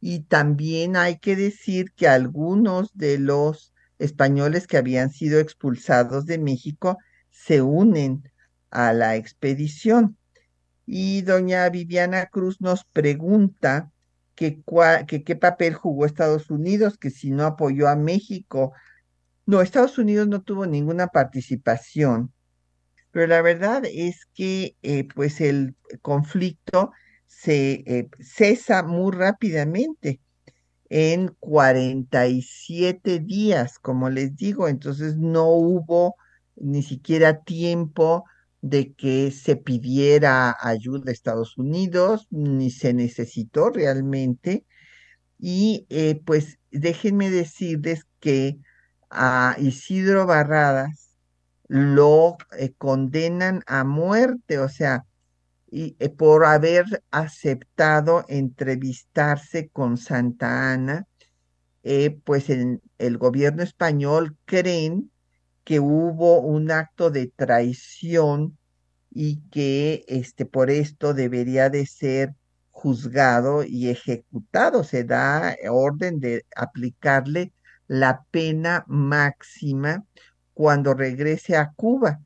Y 0.00 0.24
también 0.24 0.96
hay 0.96 1.18
que 1.18 1.36
decir 1.36 1.92
que 1.96 2.08
algunos 2.08 2.90
de 2.94 3.18
los 3.18 3.72
españoles 3.98 4.66
que 4.66 4.76
habían 4.78 5.10
sido 5.10 5.38
expulsados 5.40 6.26
de 6.26 6.38
México 6.38 6.98
se 7.32 7.62
unen 7.62 8.30
a 8.70 8.92
la 8.92 9.16
expedición. 9.16 10.16
Y 10.86 11.22
doña 11.22 11.68
Viviana 11.68 12.26
Cruz 12.26 12.60
nos 12.60 12.84
pregunta 12.84 13.90
que, 14.34 14.62
qué 15.06 15.36
papel 15.36 15.74
jugó 15.74 16.06
Estados 16.06 16.50
Unidos, 16.50 16.98
que 16.98 17.10
si 17.10 17.30
no 17.30 17.44
apoyó 17.44 17.88
a 17.88 17.96
México. 17.96 18.72
No, 19.46 19.60
Estados 19.60 19.98
Unidos 19.98 20.28
no 20.28 20.42
tuvo 20.42 20.66
ninguna 20.66 21.08
participación, 21.08 22.32
pero 23.10 23.26
la 23.26 23.42
verdad 23.42 23.82
es 23.84 24.26
que 24.34 24.76
eh, 24.82 25.06
pues 25.14 25.40
el 25.40 25.74
conflicto 26.00 26.92
se 27.26 27.82
eh, 27.86 28.08
cesa 28.20 28.82
muy 28.82 29.12
rápidamente 29.12 30.20
en 30.88 31.28
47 31.40 33.20
días, 33.20 33.78
como 33.78 34.10
les 34.10 34.36
digo, 34.36 34.68
entonces 34.68 35.16
no 35.16 35.48
hubo 35.48 36.16
ni 36.56 36.82
siquiera 36.82 37.42
tiempo 37.42 38.24
de 38.62 38.94
que 38.94 39.32
se 39.32 39.56
pidiera 39.56 40.56
ayuda 40.60 41.10
a 41.10 41.12
Estados 41.12 41.58
Unidos, 41.58 42.28
ni 42.30 42.70
se 42.70 42.94
necesitó 42.94 43.70
realmente. 43.70 44.64
Y 45.38 45.86
eh, 45.90 46.20
pues 46.24 46.58
déjenme 46.70 47.30
decirles 47.30 48.06
que 48.20 48.58
a 49.10 49.56
Isidro 49.58 50.26
Barradas 50.26 51.16
lo 51.66 52.36
eh, 52.56 52.72
condenan 52.78 53.62
a 53.66 53.84
muerte, 53.84 54.58
o 54.58 54.68
sea, 54.68 55.04
y, 55.70 55.96
eh, 55.98 56.08
por 56.10 56.44
haber 56.44 56.84
aceptado 57.10 58.24
entrevistarse 58.28 59.70
con 59.70 59.96
Santa 59.96 60.72
Ana, 60.72 61.06
pues 62.24 62.48
en 62.48 62.80
el 62.98 63.18
gobierno 63.18 63.64
español 63.64 64.36
creen 64.44 65.11
que 65.64 65.80
hubo 65.80 66.40
un 66.40 66.70
acto 66.70 67.10
de 67.10 67.28
traición 67.28 68.58
y 69.10 69.40
que 69.50 70.04
este, 70.08 70.46
por 70.46 70.70
esto 70.70 71.14
debería 71.14 71.70
de 71.70 71.86
ser 71.86 72.34
juzgado 72.70 73.64
y 73.64 73.88
ejecutado. 73.88 74.84
Se 74.84 75.04
da 75.04 75.56
orden 75.70 76.20
de 76.20 76.44
aplicarle 76.56 77.52
la 77.86 78.24
pena 78.30 78.84
máxima 78.88 80.04
cuando 80.54 80.94
regrese 80.94 81.56
a 81.56 81.72
Cuba. 81.72 82.20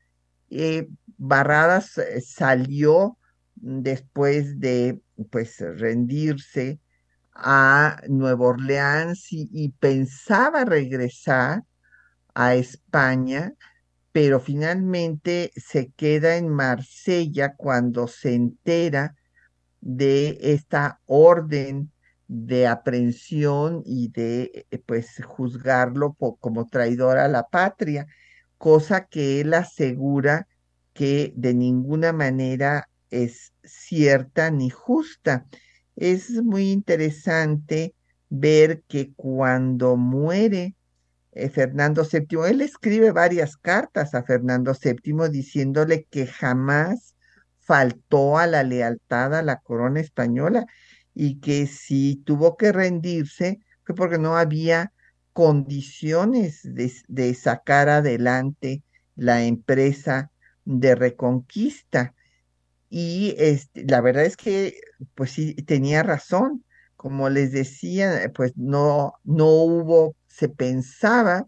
Eh, 0.49 0.87
Barradas 1.17 1.97
eh, 1.97 2.21
salió 2.21 3.17
después 3.55 4.59
de 4.59 5.01
pues 5.31 5.59
rendirse 5.59 6.79
a 7.33 8.01
Nueva 8.07 8.47
Orleans 8.47 9.27
y, 9.31 9.69
pensaba 9.79 10.65
regresar 10.65 11.63
a 12.37 12.53
España, 12.53 13.55
pero 14.11 14.39
finalmente 14.39 15.51
se 15.55 15.89
queda 15.93 16.37
en 16.37 16.49
Marsella 16.49 17.55
cuando 17.55 18.07
se 18.07 18.35
entera 18.35 19.15
de 19.81 20.37
esta 20.39 21.01
orden 21.07 21.91
de 22.27 22.67
aprehensión 22.67 23.81
y 23.87 24.09
de 24.09 24.67
eh, 24.69 24.77
pues 24.85 25.19
juzgarlo 25.25 26.15
como 26.39 26.67
traidor 26.67 27.17
a 27.17 27.27
la 27.27 27.47
patria, 27.47 28.05
cosa 28.59 29.05
que 29.07 29.41
él 29.41 29.55
asegura 29.55 30.47
que 30.93 31.33
de 31.35 31.55
ninguna 31.55 32.13
manera 32.13 32.87
es 33.09 33.51
cierta 33.63 34.51
ni 34.51 34.69
justa. 34.69 35.47
Es 35.95 36.29
muy 36.43 36.69
interesante 36.69 37.95
ver 38.29 38.83
que 38.87 39.11
cuando 39.13 39.95
muere 39.97 40.76
eh, 41.37 41.49
Fernando 41.49 42.03
VII, 42.03 42.49
él 42.49 42.61
escribe 42.61 43.11
varias 43.11 43.57
cartas 43.57 44.15
a 44.15 44.23
Fernando 44.23 44.73
VII 44.73 45.29
diciéndole 45.29 46.05
que 46.09 46.27
jamás 46.27 47.15
faltó 47.59 48.37
a 48.37 48.47
la 48.47 48.63
lealtad 48.63 49.35
a 49.35 49.41
la 49.43 49.59
corona 49.59 49.99
española 49.99 50.65
y 51.13 51.39
que 51.39 51.67
si 51.67 52.17
tuvo 52.25 52.57
que 52.57 52.71
rendirse 52.71 53.59
fue 53.83 53.95
porque 53.95 54.17
no 54.17 54.37
había 54.37 54.91
condiciones 55.37 56.61
de, 56.63 57.33
sacar 57.35 57.89
adelante 57.89 58.83
la 59.15 59.43
empresa 59.43 60.31
de 60.65 60.95
reconquista. 60.95 62.15
Y 62.89 63.35
este, 63.37 63.85
la 63.85 64.01
verdad 64.01 64.25
es 64.25 64.35
que, 64.35 64.79
pues 65.15 65.31
sí, 65.31 65.53
tenía 65.53 66.03
razón. 66.03 66.65
Como 66.95 67.29
les 67.29 67.51
decía, 67.51 68.31
pues 68.33 68.53
no, 68.57 69.13
no 69.23 69.45
hubo, 69.45 70.15
se 70.37 70.49
pensaba, 70.49 71.47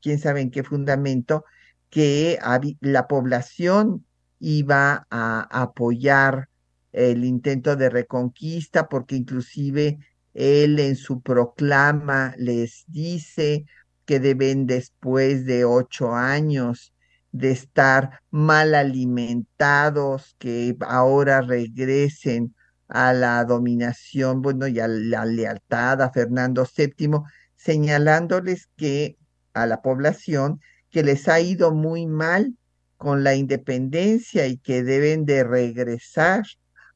quién 0.00 0.20
sabe 0.20 0.40
en 0.40 0.52
qué 0.52 0.62
fundamento, 0.62 1.44
que 1.90 2.38
la 2.80 3.08
población 3.08 4.06
iba 4.38 5.08
a 5.10 5.48
apoyar 5.50 6.48
el 6.92 7.24
intento 7.24 7.74
de 7.74 7.90
reconquista, 7.90 8.88
porque 8.88 9.16
inclusive 9.16 9.98
él 10.34 10.78
en 10.78 10.94
su 10.94 11.20
proclama 11.20 12.32
les 12.38 12.84
dice 12.86 13.66
que 14.04 14.20
deben 14.20 14.66
después 14.66 15.44
de 15.44 15.64
ocho 15.64 16.14
años 16.14 16.92
de 17.32 17.50
estar 17.50 18.20
mal 18.30 18.76
alimentados, 18.76 20.36
que 20.38 20.76
ahora 20.86 21.40
regresen 21.40 22.54
a 22.86 23.12
la 23.12 23.44
dominación, 23.44 24.42
bueno, 24.42 24.68
y 24.68 24.78
a 24.78 24.86
la 24.86 25.24
lealtad 25.24 26.00
a 26.02 26.12
Fernando 26.12 26.64
VII, 26.64 27.18
señalándoles 27.66 28.68
que 28.76 29.18
a 29.52 29.66
la 29.66 29.82
población 29.82 30.60
que 30.88 31.02
les 31.02 31.26
ha 31.26 31.40
ido 31.40 31.74
muy 31.74 32.06
mal 32.06 32.56
con 32.96 33.24
la 33.24 33.34
independencia 33.34 34.46
y 34.46 34.58
que 34.58 34.84
deben 34.84 35.26
de 35.26 35.42
regresar 35.42 36.44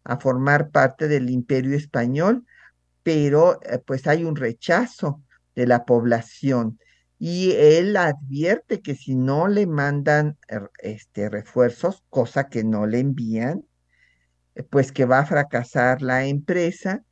a 0.05 0.17
formar 0.19 0.71
parte 0.71 1.09
del 1.09 1.29
imperio 1.29 1.77
español, 1.77 2.47
pero 3.03 3.61
eh, 3.65 3.81
pues 3.85 4.07
hay 4.07 4.23
un 4.25 4.37
rechazo 4.37 5.21
de 5.57 5.67
la 5.67 5.85
población. 5.85 6.79
Y 7.19 7.51
él 7.53 7.97
advierte 7.97 8.81
que 8.81 8.95
si 8.95 9.17
no 9.17 9.49
le 9.49 9.67
mandan 9.67 10.39
er, 10.47 10.71
este, 10.79 11.29
refuerzos, 11.29 12.05
cosa 12.11 12.49
que 12.49 12.63
no 12.63 12.87
le 12.87 13.01
envían, 13.01 13.65
eh, 14.55 14.63
pues 14.63 14.93
que 14.93 15.05
va 15.05 15.19
a 15.19 15.27
fracasar 15.27 16.01
la 16.01 16.27
empresa 16.27 17.03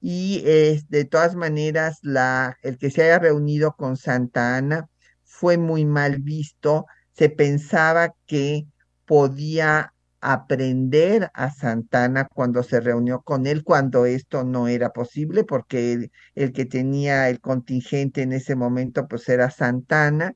y 0.00 0.42
de 0.88 1.04
todas 1.04 1.34
maneras 1.34 1.98
la, 2.02 2.56
el 2.62 2.78
que 2.78 2.90
se 2.90 3.02
haya 3.02 3.18
reunido 3.18 3.74
con 3.76 3.96
Santa 3.96 4.56
Ana 4.56 4.88
fue 5.24 5.58
muy 5.58 5.84
mal 5.84 6.18
visto, 6.20 6.86
se 7.12 7.30
pensaba 7.30 8.14
que 8.26 8.66
podía 9.04 9.92
aprender 10.20 11.30
a 11.34 11.50
Santana 11.50 12.26
cuando 12.32 12.62
se 12.62 12.80
reunió 12.80 13.22
con 13.22 13.46
él, 13.46 13.62
cuando 13.64 14.06
esto 14.06 14.44
no 14.44 14.68
era 14.68 14.90
posible, 14.90 15.44
porque 15.44 16.10
el, 16.34 16.52
que 16.52 16.64
tenía 16.64 17.28
el 17.28 17.40
contingente 17.40 18.22
en 18.22 18.32
ese 18.32 18.56
momento 18.56 19.06
pues 19.08 19.28
era 19.28 19.50
Santana, 19.50 20.34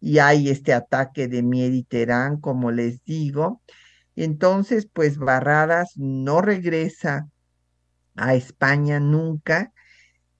y 0.00 0.18
hay 0.18 0.50
este 0.50 0.74
ataque 0.74 1.28
de 1.28 1.42
Mier 1.42 1.72
y 1.74 1.84
Terán, 1.84 2.40
como 2.40 2.70
les 2.72 3.04
digo. 3.04 3.62
Entonces, 4.16 4.88
pues 4.92 5.16
Barradas 5.18 5.92
no 5.96 6.42
regresa 6.42 7.28
a 8.16 8.34
España 8.34 9.00
nunca, 9.00 9.72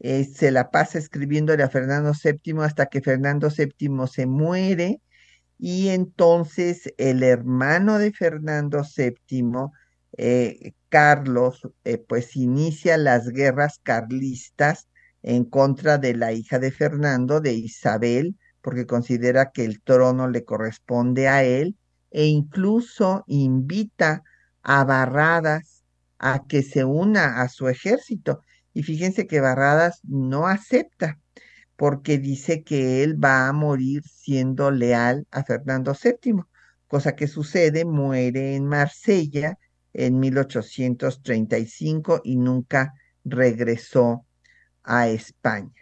eh, 0.00 0.24
se 0.24 0.50
la 0.50 0.70
pasa 0.70 0.98
escribiéndole 0.98 1.62
a 1.62 1.68
Fernando 1.68 2.12
VII 2.12 2.62
hasta 2.62 2.86
que 2.86 3.00
Fernando 3.00 3.48
VII 3.50 4.06
se 4.10 4.26
muere, 4.26 5.00
y 5.58 5.88
entonces 5.90 6.92
el 6.98 7.22
hermano 7.22 7.98
de 7.98 8.12
Fernando 8.12 8.82
VII, 8.82 9.70
eh, 10.18 10.72
Carlos, 10.88 11.68
eh, 11.84 11.98
pues 11.98 12.36
inicia 12.36 12.96
las 12.98 13.28
guerras 13.28 13.78
carlistas 13.82 14.88
en 15.22 15.44
contra 15.44 15.98
de 15.98 16.14
la 16.16 16.32
hija 16.32 16.58
de 16.58 16.72
Fernando, 16.72 17.40
de 17.40 17.52
Isabel, 17.52 18.36
porque 18.60 18.86
considera 18.86 19.52
que 19.52 19.64
el 19.64 19.80
trono 19.80 20.28
le 20.28 20.44
corresponde 20.44 21.28
a 21.28 21.44
él, 21.44 21.76
e 22.10 22.26
incluso 22.26 23.24
invita 23.28 24.22
a 24.62 24.84
Barradas 24.84 25.71
a 26.22 26.46
que 26.46 26.62
se 26.62 26.84
una 26.84 27.42
a 27.42 27.48
su 27.48 27.68
ejército. 27.68 28.40
Y 28.72 28.84
fíjense 28.84 29.26
que 29.26 29.40
Barradas 29.40 30.00
no 30.04 30.46
acepta 30.46 31.18
porque 31.76 32.18
dice 32.18 32.62
que 32.62 33.02
él 33.02 33.22
va 33.22 33.48
a 33.48 33.52
morir 33.52 34.02
siendo 34.04 34.70
leal 34.70 35.26
a 35.30 35.44
Fernando 35.44 35.94
VII, 36.00 36.44
cosa 36.86 37.16
que 37.16 37.26
sucede, 37.26 37.84
muere 37.84 38.54
en 38.54 38.66
Marsella 38.66 39.58
en 39.92 40.20
1835 40.20 42.20
y 42.24 42.36
nunca 42.36 42.94
regresó 43.24 44.24
a 44.84 45.08
España. 45.08 45.72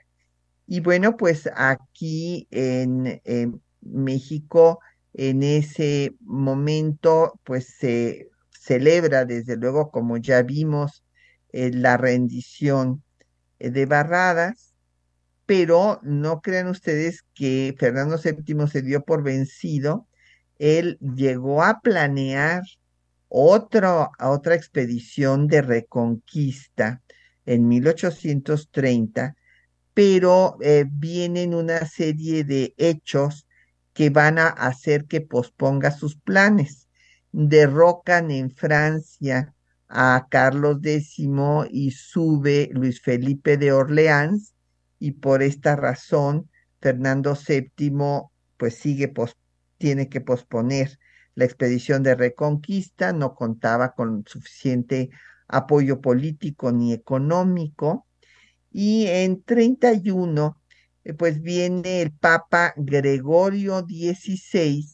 Y 0.66 0.80
bueno, 0.80 1.16
pues 1.16 1.49
aquí 1.55 2.49
en, 2.51 3.20
México, 3.82 4.80
en 5.12 5.43
ese 5.43 6.14
momento, 6.20 7.38
pues 7.45 7.74
se 7.78 8.28
celebra, 8.61 9.24
desde 9.24 9.56
luego, 9.56 9.90
como 9.90 10.16
ya 10.18 10.42
vimos, 10.42 11.02
eh, 11.52 11.70
la 11.72 11.96
rendición 11.96 13.02
eh, 13.58 13.70
de 13.70 13.86
Barradas 13.86 14.70
pero 15.50 15.98
no 16.04 16.42
crean 16.42 16.68
ustedes 16.68 17.24
que 17.34 17.74
Fernando 17.76 18.16
VII 18.22 18.68
se 18.68 18.82
dio 18.82 19.02
por 19.02 19.24
vencido. 19.24 20.06
Él 20.61 20.96
llegó 21.00 21.64
a 21.64 21.80
planear 21.80 22.62
otra 23.28 24.54
expedición 24.54 25.48
de 25.48 25.62
reconquista 25.62 27.02
en 27.46 27.66
1830, 27.66 29.34
pero 29.92 30.56
eh, 30.61 30.84
vienen 30.88 31.52
una 31.52 31.84
serie 31.84 32.44
de 32.44 32.72
hechos 32.76 33.48
que 33.92 34.08
van 34.08 34.38
a 34.38 34.46
hacer 34.46 35.06
que 35.06 35.20
posponga 35.20 35.90
sus 35.90 36.14
planes. 36.14 36.86
Derrocan 37.33 38.31
en 38.31 38.51
Francia 38.51 39.55
a 39.89 40.26
Carlos 40.31 40.78
X 40.83 41.18
y 41.70 41.91
sube 41.91 42.70
Luis 42.72 43.01
Felipe 43.01 43.57
de 43.57 43.72
Orleans 43.72 44.55
y 44.99 45.12
por 45.12 45.43
esta 45.43 45.76
razón 45.76 46.49
Fernando 46.81 47.37
VII 47.37 48.31
pues 48.57 48.74
sigue, 48.74 49.12
tiene 49.78 50.09
que 50.09 50.20
posponer 50.20 50.99
la 51.35 51.45
expedición 51.45 52.03
de 52.03 52.14
reconquista, 52.14 53.12
no 53.12 53.35
contaba 53.35 53.95
con 53.95 54.24
suficiente 54.26 55.11
apoyo 55.49 56.01
político 56.01 56.70
ni 56.72 56.93
económico. 56.93 58.07
Y 58.70 59.07
en 59.07 59.43
31, 59.43 60.61
eh, 61.05 61.14
pues 61.14 61.41
viene 61.41 62.03
el 62.03 62.12
Papa 62.12 62.74
Gregorio 62.76 63.81
XVI, 63.81 64.87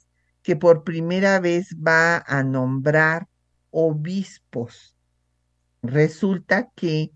que 0.47 0.55
por 0.55 0.85
primera 0.85 1.41
vez 1.41 1.75
va 1.75 2.19
a 2.25 2.45
nombrar 2.45 3.27
obispos. 3.73 4.95
Resulta 5.83 6.71
que 6.77 7.11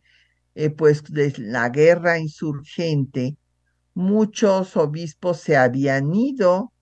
eh, 0.56 0.70
pues 0.70 1.04
de 1.04 1.32
la 1.38 1.68
guerra 1.68 2.18
insurgente, 2.18 3.36
muchos 3.94 4.76
obispos 4.76 5.38
se 5.38 5.56
habían 5.56 6.12
ido 6.12 6.72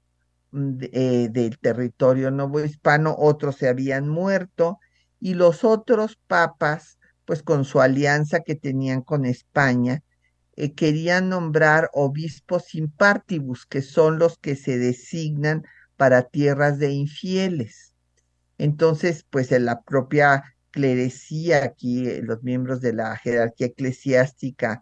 mm, 0.53 0.79
eh, 0.91 1.29
del 1.31 1.59
territorio 1.59 2.31
novohispano, 2.31 3.15
otros 3.19 3.57
se 3.57 3.69
habían 3.69 4.09
muerto 4.09 4.79
y 5.21 5.35
los 5.35 5.65
otros 5.65 6.19
papas, 6.29 6.99
pues 7.27 7.43
con 7.43 7.67
su 7.67 7.83
alianza 7.83 8.41
que 8.41 8.55
tenían 8.55 9.03
con 9.03 9.27
España, 9.27 10.03
eh, 10.57 10.73
querían 10.73 11.29
nombrar 11.29 11.91
obispos 11.93 12.75
impartibus, 12.75 13.67
que 13.67 13.83
son 13.83 14.19
los 14.19 14.39
que 14.39 14.57
se 14.57 14.79
designan 14.79 15.63
para 15.99 16.23
tierras 16.23 16.79
de 16.79 16.93
infieles. 16.93 17.93
Entonces, 18.57 19.27
pues 19.29 19.53
en 19.53 19.67
la 19.67 19.83
propia 19.83 20.45
clerecía, 20.71 21.65
aquí 21.65 22.09
eh, 22.09 22.23
los 22.23 22.43
miembros 22.43 22.81
de 22.81 22.95
la 22.95 23.17
jerarquía 23.17 23.67
eclesiástica 23.67 24.81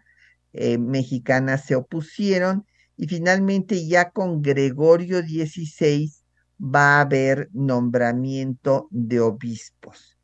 eh, 0.53 0.79
mexicana 0.79 1.59
se 1.59 1.75
opusieron 1.75 2.64
y 2.97 3.09
finalmente 3.09 3.87
ya 3.87 4.11
con 4.11 4.43
Gregorio 4.43 5.21
XVI 5.21 6.12
va 6.61 6.99
a 6.99 7.01
haber 7.01 7.51
nombramiento 7.53 8.87
de 8.91 9.21
obispos. 9.21 10.17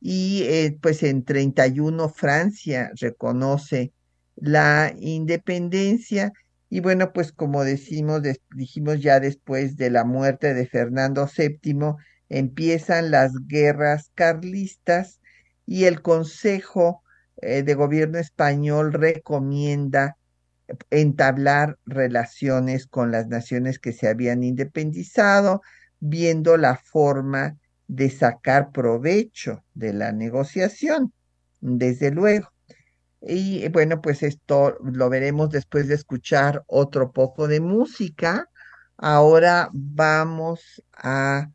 Y 0.00 0.70
pues 0.80 1.02
en 1.02 1.24
31 1.24 2.08
Francia 2.08 2.90
reconoce 3.00 3.92
la 4.36 4.94
independencia. 5.00 6.32
Y 6.68 6.80
bueno, 6.80 7.12
pues 7.12 7.32
como 7.32 7.64
decimos, 7.64 8.22
dijimos 8.54 9.00
ya 9.00 9.20
después 9.20 9.76
de 9.76 9.90
la 9.90 10.04
muerte 10.04 10.52
de 10.54 10.66
Fernando 10.66 11.26
VII, 11.26 11.94
empiezan 12.28 13.10
las 13.10 13.32
guerras 13.46 14.10
carlistas 14.14 15.20
y 15.64 15.84
el 15.84 16.02
Consejo 16.02 17.02
eh, 17.36 17.62
de 17.62 17.74
Gobierno 17.74 18.18
español 18.18 18.92
recomienda 18.92 20.16
entablar 20.90 21.78
relaciones 21.86 22.86
con 22.86 23.12
las 23.12 23.28
naciones 23.28 23.78
que 23.78 23.92
se 23.92 24.08
habían 24.08 24.42
independizado, 24.42 25.62
viendo 26.00 26.56
la 26.56 26.76
forma 26.76 27.56
de 27.88 28.10
sacar 28.10 28.72
provecho 28.72 29.64
de 29.74 29.92
la 29.92 30.12
negociación, 30.12 31.12
desde 31.60 32.10
luego. 32.10 32.55
Y 33.28 33.64
eh, 33.64 33.70
bueno, 33.70 34.00
pues 34.00 34.22
esto 34.22 34.78
lo 34.80 35.10
veremos 35.10 35.50
después 35.50 35.88
de 35.88 35.94
escuchar 35.94 36.62
otro 36.68 37.10
poco 37.10 37.48
de 37.48 37.60
música. 37.60 38.48
Ahora 38.96 39.68
vamos 39.72 40.82
a 40.92 41.50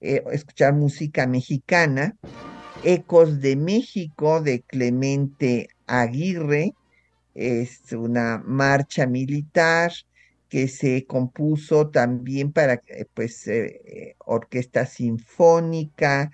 eh, 0.00 0.24
escuchar 0.32 0.72
música 0.72 1.26
mexicana, 1.26 2.16
Ecos 2.84 3.40
de 3.42 3.54
México 3.56 4.40
de 4.40 4.62
Clemente 4.62 5.68
Aguirre. 5.86 6.72
Es 7.34 7.92
una 7.92 8.38
marcha 8.42 9.06
militar 9.06 9.92
que 10.48 10.68
se 10.68 11.04
compuso 11.04 11.90
también 11.90 12.50
para 12.50 12.80
pues 13.12 13.46
eh, 13.46 14.16
orquesta 14.24 14.86
sinfónica 14.86 16.30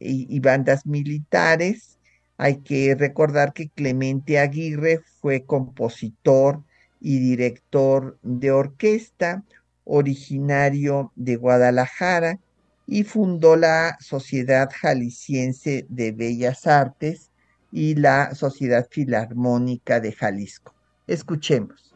y 0.00 0.40
bandas 0.40 0.86
militares 0.86 1.98
hay 2.36 2.58
que 2.58 2.94
recordar 2.94 3.52
que 3.52 3.68
Clemente 3.68 4.38
Aguirre 4.38 5.00
fue 5.20 5.44
compositor 5.44 6.62
y 7.00 7.18
director 7.18 8.18
de 8.22 8.50
orquesta, 8.50 9.44
originario 9.84 11.12
de 11.14 11.36
Guadalajara, 11.36 12.40
y 12.86 13.04
fundó 13.04 13.56
la 13.56 13.96
Sociedad 14.00 14.70
Jalisciense 14.74 15.86
de 15.88 16.12
Bellas 16.12 16.66
Artes 16.66 17.30
y 17.72 17.94
la 17.94 18.34
Sociedad 18.34 18.86
Filarmónica 18.90 20.00
de 20.00 20.12
Jalisco. 20.12 20.74
Escuchemos. 21.06 21.93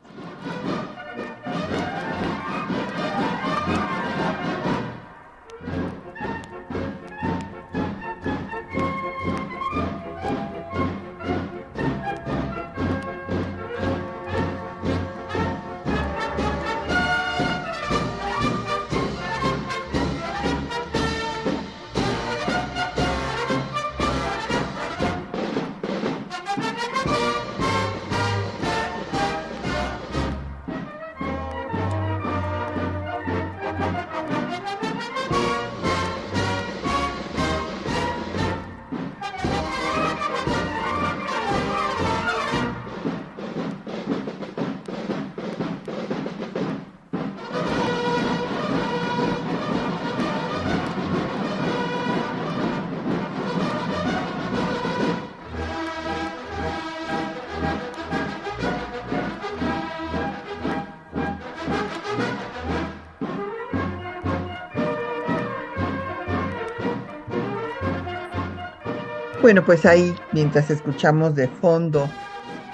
Bueno, 69.48 69.64
pues 69.64 69.86
ahí, 69.86 70.14
mientras 70.32 70.68
escuchamos 70.68 71.34
de 71.34 71.48
fondo 71.48 72.06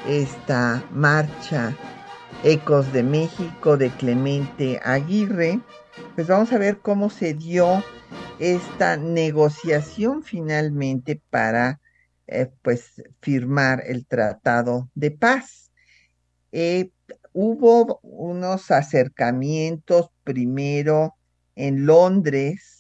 esta 0.09 0.83
marcha 0.91 1.73
Ecos 2.43 2.93
de 2.93 3.05
México 3.05 3.77
de 3.77 3.91
Clemente 3.91 4.81
Aguirre, 4.83 5.61
pues 6.17 6.27
vamos 6.27 6.53
a 6.53 6.59
ver 6.59 6.79
cómo 6.79 7.11
se 7.11 7.35
dio 7.35 7.81
esta 8.41 8.97
negociación 8.97 10.25
finalmente 10.25 11.23
para 11.31 11.81
eh, 12.27 12.51
pues 12.61 13.01
firmar 13.21 13.85
el 13.87 14.05
tratado 14.05 14.91
de 14.97 15.13
paz. 15.13 15.71
Eh, 16.51 16.91
hubo 17.33 18.01
unos 18.03 18.73
acercamientos 18.73 20.11
primero 20.25 21.15
en 21.55 21.87
Londres 21.87 22.74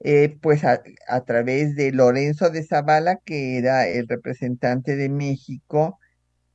eh, 0.00 0.38
pues 0.42 0.62
a, 0.64 0.82
través 1.24 1.74
de 1.74 1.92
Lorenzo 1.92 2.50
de 2.50 2.62
Zavala, 2.64 3.16
que 3.16 3.58
era 3.58 3.88
el 3.88 4.08
representante 4.08 4.94
de 4.96 5.08
México, 5.08 5.98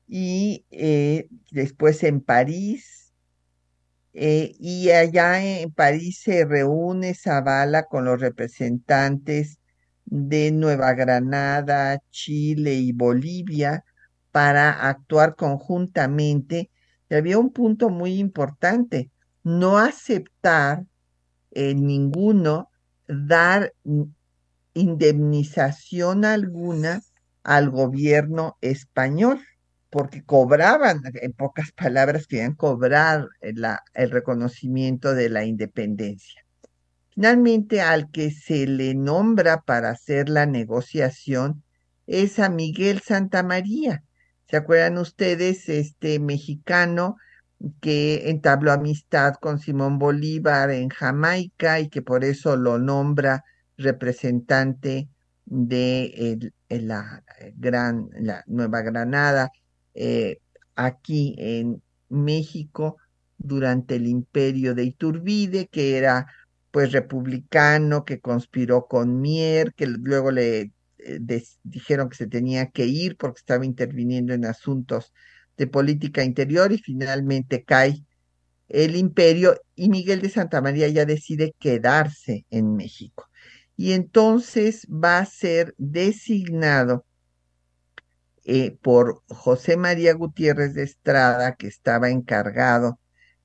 y 0.07 0.65
eh, 0.71 1.27
después 1.51 2.03
en 2.03 2.21
París, 2.21 3.13
eh, 4.13 4.53
y 4.59 4.91
allá 4.91 5.43
en 5.43 5.71
París 5.71 6.21
se 6.21 6.45
reúne 6.45 7.15
Zavala 7.15 7.85
con 7.85 8.05
los 8.05 8.19
representantes 8.19 9.59
de 10.05 10.51
Nueva 10.51 10.93
Granada, 10.93 12.01
Chile 12.11 12.75
y 12.75 12.91
Bolivia 12.91 13.85
para 14.31 14.87
actuar 14.89 15.35
conjuntamente. 15.35 16.69
Y 17.09 17.15
había 17.15 17.39
un 17.39 17.51
punto 17.51 17.89
muy 17.89 18.19
importante, 18.19 19.11
no 19.43 19.77
aceptar 19.77 20.85
ninguno 21.53 22.70
dar 23.08 23.74
indemnización 24.74 26.26
alguna 26.26 27.02
al 27.43 27.70
gobierno 27.70 28.58
español, 28.62 29.41
porque 29.89 30.24
cobraban, 30.24 31.02
en 31.22 31.34
pocas 31.34 31.72
palabras, 31.72 32.28
querían 32.28 32.56
cobrar 32.56 33.28
el 33.41 34.12
reconocimiento 34.12 35.14
de 35.14 35.30
la 35.30 35.43
independencia. 35.43 36.45
Finalmente, 37.14 37.82
al 37.82 38.10
que 38.10 38.32
se 38.32 38.68
le 38.68 38.95
nombra 38.95 39.62
para 39.62 39.89
hacer 39.89 40.30
la 40.30 40.45
negociación 40.45 41.62
es 42.08 42.39
a 42.39 42.49
Miguel 42.49 43.02
Santamaría. 43.02 44.04
¿Se 44.49 44.56
acuerdan 44.56 44.97
ustedes? 44.97 45.68
Este 45.68 46.20
mexicano 46.20 47.18
que 47.82 48.30
entabló 48.30 48.72
amistad 48.72 49.36
con 49.36 49.59
Simón 49.59 49.99
Bolívar 49.99 50.72
en 50.72 50.89
Jamaica 50.89 51.80
y 51.80 51.89
que 51.89 52.01
por 52.01 52.24
eso 52.24 52.57
lo 52.57 52.80
nombra 52.80 53.43
representante 53.78 55.09
de 55.45 56.51
la 56.70 57.24
gran 57.55 58.09
la 58.14 58.43
Nueva 58.47 58.82
Granada 58.82 59.51
eh, 59.93 60.39
aquí 60.76 61.36
en 61.38 61.82
México 62.09 62.97
durante 63.38 63.95
el 63.95 64.07
imperio 64.07 64.76
de 64.76 64.84
Iturbide, 64.84 65.68
que 65.68 65.97
era 65.97 66.28
pues 66.72 66.91
republicano, 66.91 68.05
que 68.05 68.22
conspiró 68.22 68.86
con 68.88 69.20
Mier, 69.20 69.74
que 69.74 69.88
luego 69.88 70.32
le 70.32 70.72
eh, 70.99 71.43
dijeron 71.64 72.09
que 72.09 72.16
se 72.16 72.28
tenía 72.28 72.68
que 72.72 72.86
ir 72.86 73.18
porque 73.18 73.39
estaba 73.39 73.66
interviniendo 73.66 74.34
en 74.34 74.45
asuntos 74.45 75.12
de 75.62 75.68
política 75.68 76.24
interior 76.24 76.72
y 76.72 76.80
finalmente 76.80 77.64
cae 77.64 78.03
el 78.68 78.95
imperio 78.95 79.62
y 79.76 79.89
Miguel 79.89 80.20
de 80.22 80.30
Santa 80.30 80.59
María 80.59 80.88
ya 80.88 81.05
decide 81.05 81.53
quedarse 81.59 82.47
en 82.49 82.76
México. 82.76 83.30
Y 83.78 83.91
entonces 83.91 84.88
va 84.89 85.20
a 85.20 85.26
ser 85.26 85.76
designado 85.78 87.05
eh, 88.43 88.76
por 88.82 89.22
José 89.28 89.78
María 89.78 90.16
Gutiérrez 90.16 90.74
de 90.74 90.82
Estrada, 90.82 91.53
que 91.55 91.68
estaba 91.68 92.09
encargado 92.09 92.99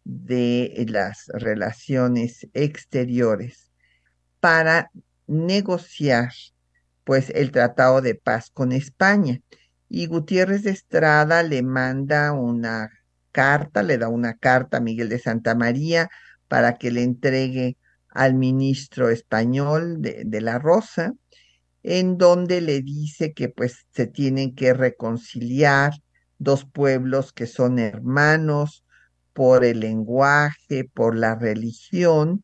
de 0.05 0.87
las 0.89 1.27
relaciones 1.35 2.49
exteriores, 2.55 3.71
para 4.41 4.91
negociar 5.27 6.31
pues 7.05 7.29
el 7.35 7.51
tratado 7.51 8.01
de 8.01 8.15
paz 8.15 8.51
con 8.51 8.73
España. 8.73 9.43
Y 9.89 10.07
Gutiérrez 10.07 10.63
de 10.65 10.71
Estrada 10.71 11.43
le 11.43 11.63
manda 11.63 12.33
una 12.33 12.91
carta, 13.33 13.83
le 13.83 13.99
da 13.99 14.09
una 14.09 14.35
carta 14.35 14.79
a 14.79 14.81
Miguel 14.81 15.09
de 15.09 15.19
Santa 15.19 15.55
María 15.55 16.09
para 16.49 16.75
que 16.75 16.91
le 16.91 17.03
entregue 17.03 17.77
al 18.09 18.35
ministro 18.35 19.11
español 19.11 20.01
de, 20.01 20.41
la 20.41 20.59
Rosa, 20.59 21.13
en 21.83 22.17
donde 22.17 22.61
le 22.63 22.81
dice 22.81 23.35
que 23.35 23.49
pues 23.51 23.87
se 23.91 24.07
tienen 24.07 24.55
que 24.55 24.73
reconciliar 24.73 25.93
dos 26.39 26.65
pueblos 26.65 27.33
que 27.33 27.47
son 27.47 27.79
hermanos 27.79 28.85
por 29.35 29.65
el 29.65 29.81
lenguaje, 29.81 30.85
por 30.85 31.15
la 31.15 31.35
religión, 31.35 32.43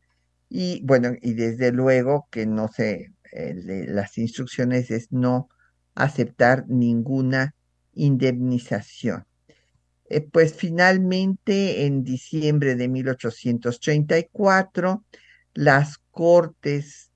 y 0.51 0.82
bueno, 0.84 1.12
y 1.22 1.32
desde 1.32 1.72
luego 1.72 2.28
que 2.30 2.45
no 2.45 2.68
se, 2.68 3.14
eh, 3.32 3.55
las 3.88 4.18
instrucciones 4.18 4.90
es 4.90 5.11
no 5.11 5.49
aceptar 5.95 6.66
ninguna 6.68 7.55
indemnización. 7.95 9.24
Eh, 10.09 10.20
pues 10.20 10.55
finalmente, 10.55 11.86
en 11.86 12.05
diciembre 12.05 12.76
de 12.76 12.88
1834, 12.88 15.05
las 15.55 15.99
cortes 16.11 17.11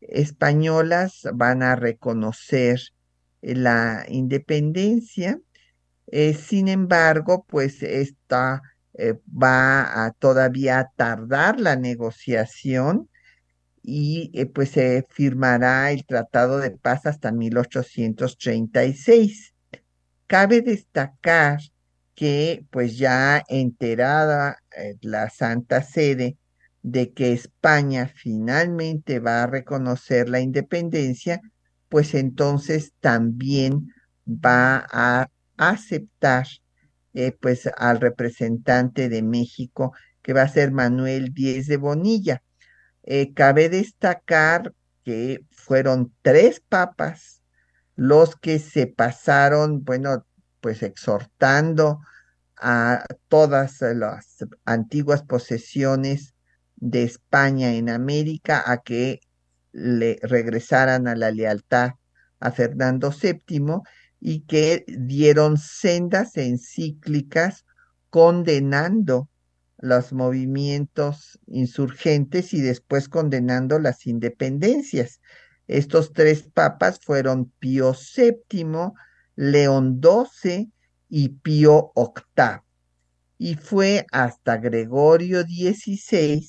españolas 0.00 1.26
van 1.34 1.62
a 1.62 1.76
reconocer 1.76 2.80
la 3.40 4.04
independencia. 4.08 5.40
Eh, 6.06 6.34
sin 6.34 6.68
embargo, 6.68 7.46
pues 7.48 7.82
esta 7.82 8.62
eh, 8.94 9.14
va 9.30 10.04
a 10.04 10.12
todavía 10.12 10.90
tardar 10.96 11.58
la 11.58 11.76
negociación 11.76 13.08
y 13.86 14.30
eh, 14.32 14.46
pues 14.46 14.70
se 14.70 15.06
firmará 15.10 15.92
el 15.92 16.06
Tratado 16.06 16.58
de 16.58 16.70
Paz 16.70 17.04
hasta 17.04 17.32
1836. 17.32 19.52
Cabe 20.26 20.62
destacar 20.62 21.60
que 22.14 22.64
pues 22.70 22.96
ya 22.96 23.44
enterada 23.48 24.56
eh, 24.76 24.96
la 25.02 25.28
Santa 25.28 25.82
Sede 25.82 26.38
de 26.82 27.12
que 27.12 27.32
España 27.32 28.10
finalmente 28.14 29.20
va 29.20 29.42
a 29.42 29.46
reconocer 29.46 30.30
la 30.30 30.40
independencia, 30.40 31.40
pues 31.90 32.14
entonces 32.14 32.94
también 33.00 33.92
va 34.26 34.86
a 34.90 35.28
aceptar 35.58 36.46
eh, 37.12 37.32
pues 37.38 37.68
al 37.76 38.00
representante 38.00 39.10
de 39.10 39.22
México, 39.22 39.92
que 40.22 40.32
va 40.32 40.42
a 40.42 40.48
ser 40.48 40.72
Manuel 40.72 41.34
Díez 41.34 41.66
de 41.66 41.76
Bonilla. 41.76 42.42
Eh, 43.04 43.34
cabe 43.34 43.68
destacar 43.68 44.72
que 45.04 45.44
fueron 45.50 46.14
tres 46.22 46.60
papas 46.60 47.42
los 47.96 48.34
que 48.36 48.58
se 48.58 48.86
pasaron, 48.86 49.84
bueno, 49.84 50.26
pues 50.60 50.82
exhortando 50.82 52.00
a 52.56 53.04
todas 53.28 53.82
las 53.82 54.38
antiguas 54.64 55.22
posesiones 55.22 56.34
de 56.76 57.02
España 57.04 57.74
en 57.74 57.90
América 57.90 58.62
a 58.64 58.78
que 58.78 59.20
le 59.72 60.18
regresaran 60.22 61.06
a 61.06 61.14
la 61.14 61.30
lealtad 61.30 61.92
a 62.40 62.52
Fernando 62.52 63.10
VII 63.10 63.82
y 64.20 64.40
que 64.46 64.84
dieron 64.86 65.58
sendas 65.58 66.36
encíclicas 66.36 67.66
condenando 68.08 69.28
los 69.84 70.14
movimientos 70.14 71.38
insurgentes 71.46 72.54
y 72.54 72.62
después 72.62 73.10
condenando 73.10 73.78
las 73.78 74.06
independencias. 74.06 75.20
Estos 75.66 76.14
tres 76.14 76.42
papas 76.42 77.00
fueron 77.00 77.52
Pío 77.58 77.92
VII, 77.92 78.94
León 79.36 80.00
XII 80.02 80.72
y 81.10 81.28
Pío 81.28 81.92
VIII. 81.94 82.62
Y 83.36 83.56
fue 83.56 84.06
hasta 84.10 84.56
Gregorio 84.56 85.42
XVI 85.42 86.48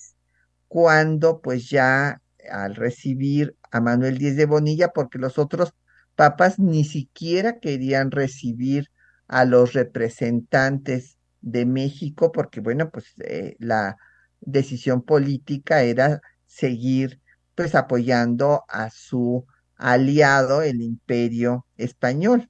cuando 0.69 1.41
pues 1.41 1.69
ya 1.69 2.21
al 2.49 2.75
recibir 2.75 3.57
a 3.69 3.81
Manuel 3.81 4.17
Díez 4.17 4.38
de 4.38 4.45
Bonilla, 4.45 4.93
porque 4.93 5.17
los 5.17 5.38
otros 5.38 5.73
papas 6.15 6.57
ni 6.57 6.86
siquiera 6.86 7.59
querían 7.59 8.11
recibir 8.11 8.91
a 9.27 9.43
los 9.43 9.73
representantes 9.73 11.14
de 11.46 11.66
México 11.66 12.32
porque, 12.32 12.60
bueno, 12.60 12.89
pues 12.89 13.14
eh, 13.24 13.56
la 13.60 13.98
decisión 14.41 15.04
política 15.04 15.84
era 15.84 16.20
seguir 16.48 17.22
pues 17.56 17.76
apoyando 17.76 18.64
a 18.68 18.89
su 18.89 19.46
aliado, 19.78 20.62
el 20.64 20.82
imperio 20.82 21.66
español. 21.78 22.50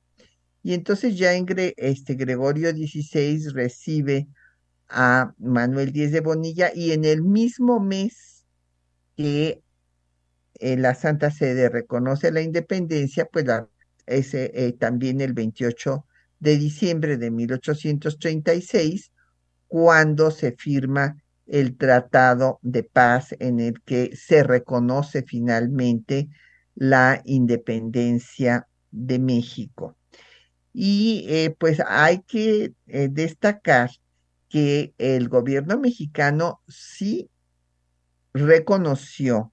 Y 0.63 0.73
entonces 0.73 1.17
ya 1.17 1.33
en 1.33 1.45
este 1.77 2.15
Gregorio 2.15 2.71
XVI 2.71 3.49
recibe 3.53 4.27
a 4.87 5.33
Manuel 5.37 5.91
Díez 5.91 6.11
de 6.11 6.21
Bonilla 6.21 6.71
y 6.73 6.91
en 6.91 7.05
el 7.05 7.21
mismo 7.21 7.79
mes 7.79 8.45
que 9.17 9.61
la 10.59 10.95
Santa 10.95 11.31
Sede 11.31 11.67
reconoce 11.69 12.31
la 12.31 12.41
independencia, 12.41 13.25
pues 13.25 13.45
ese, 14.05 14.51
eh, 14.53 14.71
también 14.71 15.19
el 15.19 15.33
28 15.33 16.05
de 16.39 16.57
diciembre 16.57 17.17
de 17.17 17.31
1836, 17.31 19.11
cuando 19.67 20.31
se 20.31 20.53
firma 20.53 21.17
el 21.47 21.77
Tratado 21.77 22.59
de 22.61 22.83
Paz 22.83 23.35
en 23.39 23.59
el 23.59 23.81
que 23.81 24.15
se 24.15 24.43
reconoce 24.43 25.23
finalmente 25.23 26.29
la 26.75 27.21
independencia 27.25 28.67
de 28.91 29.19
México. 29.19 29.95
Y 30.73 31.25
eh, 31.29 31.55
pues 31.57 31.81
hay 31.87 32.21
que 32.23 32.73
eh, 32.87 33.07
destacar 33.11 33.91
que 34.49 34.93
el 34.97 35.29
gobierno 35.29 35.77
mexicano 35.77 36.61
sí 36.67 37.29
reconoció 38.33 39.51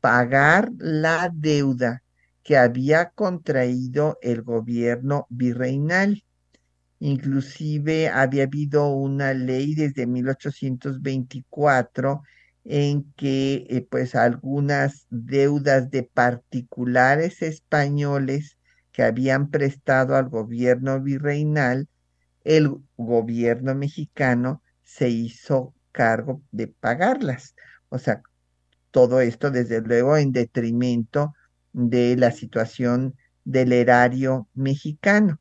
pagar 0.00 0.70
la 0.78 1.30
deuda 1.32 2.03
que 2.44 2.56
había 2.58 3.10
contraído 3.10 4.18
el 4.22 4.42
gobierno 4.42 5.26
virreinal. 5.30 6.22
Inclusive 7.00 8.08
había 8.08 8.44
habido 8.44 8.88
una 8.88 9.34
ley 9.34 9.74
desde 9.74 10.06
1824 10.06 12.22
en 12.64 13.12
que 13.16 13.66
eh, 13.68 13.86
pues 13.90 14.14
algunas 14.14 15.06
deudas 15.10 15.90
de 15.90 16.04
particulares 16.04 17.42
españoles 17.42 18.56
que 18.92 19.02
habían 19.02 19.50
prestado 19.50 20.16
al 20.16 20.28
gobierno 20.28 21.00
virreinal, 21.00 21.88
el 22.44 22.76
gobierno 22.96 23.74
mexicano 23.74 24.62
se 24.82 25.08
hizo 25.08 25.74
cargo 25.92 26.42
de 26.52 26.68
pagarlas. 26.68 27.54
O 27.88 27.98
sea, 27.98 28.22
todo 28.90 29.20
esto, 29.20 29.50
desde 29.50 29.80
luego, 29.80 30.16
en 30.16 30.32
detrimento 30.32 31.34
de 31.74 32.16
la 32.16 32.30
situación 32.30 33.16
del 33.44 33.72
erario 33.72 34.48
mexicano. 34.54 35.40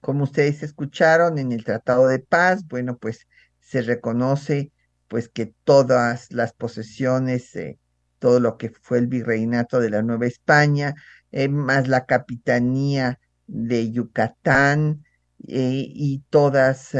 Como 0.00 0.24
ustedes 0.24 0.62
escucharon 0.62 1.38
en 1.38 1.52
el 1.52 1.64
Tratado 1.64 2.08
de 2.08 2.18
Paz, 2.18 2.66
bueno, 2.68 2.98
pues 2.98 3.26
se 3.60 3.80
reconoce 3.80 4.70
pues 5.08 5.28
que 5.28 5.54
todas 5.64 6.30
las 6.30 6.52
posesiones, 6.52 7.54
eh, 7.56 7.78
todo 8.18 8.40
lo 8.40 8.58
que 8.58 8.70
fue 8.70 8.98
el 8.98 9.06
virreinato 9.06 9.80
de 9.80 9.90
la 9.90 10.02
Nueva 10.02 10.26
España, 10.26 10.94
eh, 11.32 11.48
más 11.48 11.88
la 11.88 12.04
capitanía 12.04 13.20
de 13.46 13.90
Yucatán 13.92 15.04
eh, 15.46 15.86
y 15.88 16.22
todas 16.28 16.94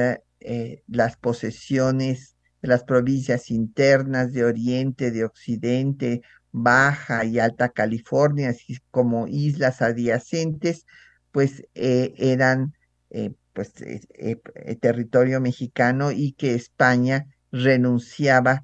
las 0.86 1.16
posesiones 1.16 2.34
las 2.66 2.84
provincias 2.84 3.50
internas 3.50 4.32
de 4.32 4.44
Oriente, 4.44 5.10
de 5.10 5.24
Occidente, 5.24 6.22
Baja 6.56 7.24
y 7.24 7.40
Alta 7.40 7.70
California, 7.70 8.50
así 8.50 8.78
como 8.92 9.26
islas 9.26 9.82
adyacentes, 9.82 10.86
pues 11.32 11.64
eh, 11.74 12.14
eran 12.16 12.74
eh, 13.10 13.32
pues, 13.52 13.72
eh, 13.80 14.36
territorio 14.80 15.40
mexicano 15.40 16.12
y 16.12 16.32
que 16.34 16.54
España 16.54 17.26
renunciaba 17.50 18.62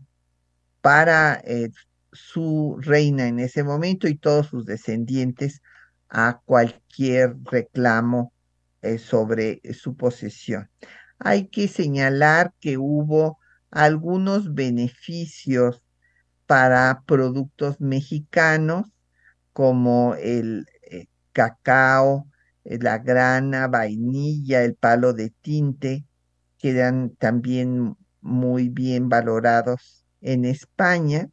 para 0.80 1.43
su 2.12 2.76
reina 2.80 3.26
en 3.26 3.41
ese 3.41 3.64
momento 3.64 4.07
y 4.07 4.16
todos 4.16 4.47
sus 4.47 4.66
descendientes 4.66 5.61
a 6.09 6.41
cualquier 6.45 7.36
reclamo 7.45 8.32
sobre 8.99 9.61
su 9.74 9.97
posesión. 9.97 10.70
Hay 11.18 11.49
que 11.49 11.66
señalar 11.66 12.55
que 12.61 12.78
hubo 12.78 13.38
algunos 13.70 14.55
beneficios 14.55 15.84
para 16.51 17.05
productos 17.07 17.80
mexicanos 17.80 18.90
como 19.53 20.16
el 20.16 20.66
eh, 20.82 21.07
cacao 21.32 22.26
eh, 22.64 22.78
la 22.80 22.98
grana, 22.98 23.68
vainilla, 23.68 24.64
el 24.64 24.74
palo 24.74 25.12
de 25.12 25.30
tinte, 25.30 26.05
quedan 26.59 27.11
también 27.11 27.96
muy 28.20 28.68
bien 28.68 29.09
valorados 29.09 30.05
en 30.20 30.44
España. 30.44 31.30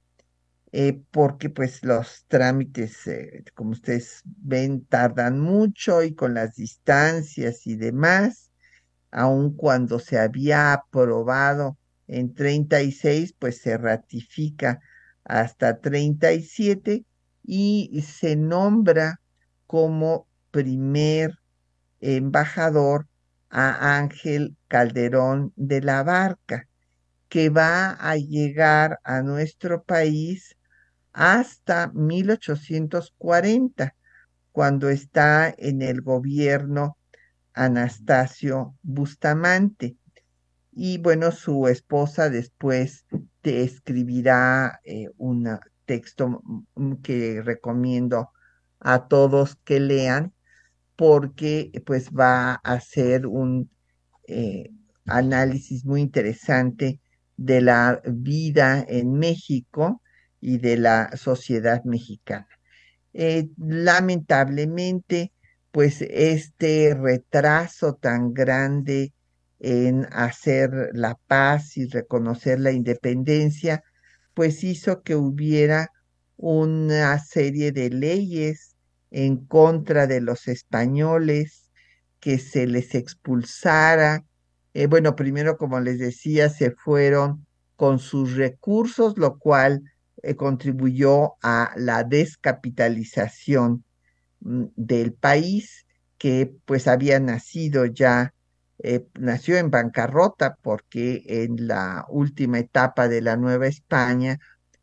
porque 1.11 1.51
pues 1.51 1.83
los 1.83 2.25
trámites, 2.27 3.07
como 3.53 3.71
ustedes 3.71 4.23
ven, 4.25 4.85
tardan 4.85 5.39
mucho 5.39 6.01
y 6.01 6.15
con 6.15 6.33
las 6.33 6.55
distancias 6.55 7.67
y 7.67 7.75
demás, 7.75 8.49
aun 9.11 9.55
cuando 9.55 9.99
se 9.99 10.17
había 10.17 10.73
aprobado 10.73 11.77
en 12.07 12.33
36, 12.33 13.35
pues 13.37 13.59
se 13.61 13.77
ratifica 13.77 14.79
hasta 15.23 15.79
37 15.79 17.05
y 17.43 18.01
se 18.01 18.35
nombra 18.35 19.21
como 19.67 20.27
primer 20.49 21.37
embajador 22.01 23.07
a 23.51 23.97
Ángel 23.99 24.57
Calderón 24.67 25.53
de 25.55 25.81
la 25.81 26.01
Barca, 26.01 26.67
que 27.29 27.49
va 27.51 27.91
a 27.91 28.17
llegar 28.17 28.99
a 29.03 29.21
nuestro 29.21 29.83
país 29.83 30.55
hasta 31.13 31.91
1840, 31.93 33.95
cuando 34.51 34.89
está 34.89 35.53
en 35.57 35.81
el 35.81 36.01
gobierno 36.01 36.97
Anastasio 37.53 38.75
Bustamante. 38.81 39.95
Y 40.71 40.97
bueno, 40.97 41.31
su 41.31 41.67
esposa 41.67 42.29
después 42.29 43.05
te 43.41 43.63
escribirá 43.63 44.79
eh, 44.83 45.09
un 45.17 45.59
texto 45.85 46.41
que 47.03 47.41
recomiendo 47.43 48.31
a 48.79 49.07
todos 49.07 49.55
que 49.63 49.79
lean 49.79 50.33
porque 50.95 51.71
pues 51.85 52.09
va 52.11 52.53
a 52.53 52.59
hacer 52.63 53.27
un 53.27 53.69
eh, 54.27 54.71
análisis 55.05 55.85
muy 55.85 56.01
interesante 56.01 56.99
de 57.37 57.61
la 57.61 58.01
vida 58.05 58.83
en 58.87 59.13
México 59.13 60.01
y 60.43 60.57
de 60.57 60.75
la 60.75 61.15
sociedad 61.15 61.85
mexicana. 61.85 62.49
Eh, 63.13 63.47
lamentablemente, 63.57 65.31
pues 65.71 66.01
este 66.01 66.93
retraso 66.99 67.93
tan 67.93 68.33
grande 68.33 69.13
en 69.59 70.05
hacer 70.11 70.89
la 70.91 71.17
paz 71.27 71.77
y 71.77 71.87
reconocer 71.87 72.59
la 72.59 72.73
independencia, 72.73 73.83
pues 74.33 74.65
hizo 74.65 75.01
que 75.01 75.15
hubiera 75.15 75.89
una 76.35 77.17
serie 77.19 77.71
de 77.71 77.89
leyes 77.89 78.75
en 79.11 79.37
contra 79.45 80.07
de 80.07 80.19
los 80.19 80.49
españoles, 80.49 81.71
que 82.19 82.37
se 82.37 82.67
les 82.67 82.95
expulsara. 82.95 84.25
Eh, 84.73 84.87
bueno, 84.87 85.15
primero, 85.15 85.57
como 85.57 85.79
les 85.79 85.99
decía, 85.99 86.49
se 86.49 86.71
fueron 86.71 87.45
con 87.77 87.99
sus 87.99 88.35
recursos, 88.35 89.17
lo 89.17 89.39
cual 89.39 89.83
eh, 90.23 90.35
contribuyó 90.35 91.35
a 91.43 91.73
la 91.77 92.03
descapitalización 92.03 93.83
Mm, 94.43 94.65
del 94.75 95.13
país 95.13 95.85
que 96.17 96.53
pues 96.65 96.87
había 96.87 97.19
nacido 97.19 97.85
ya, 97.85 98.33
eh, 98.79 99.07
nació 99.19 99.57
en 99.57 99.71
bancarrota 99.71 100.57
porque 100.61 101.23
en 101.27 101.67
la 101.67 102.05
última 102.09 102.59
etapa 102.59 103.07
de 103.07 103.21
la 103.21 103.37
Nueva 103.37 103.67
España, 103.67 104.39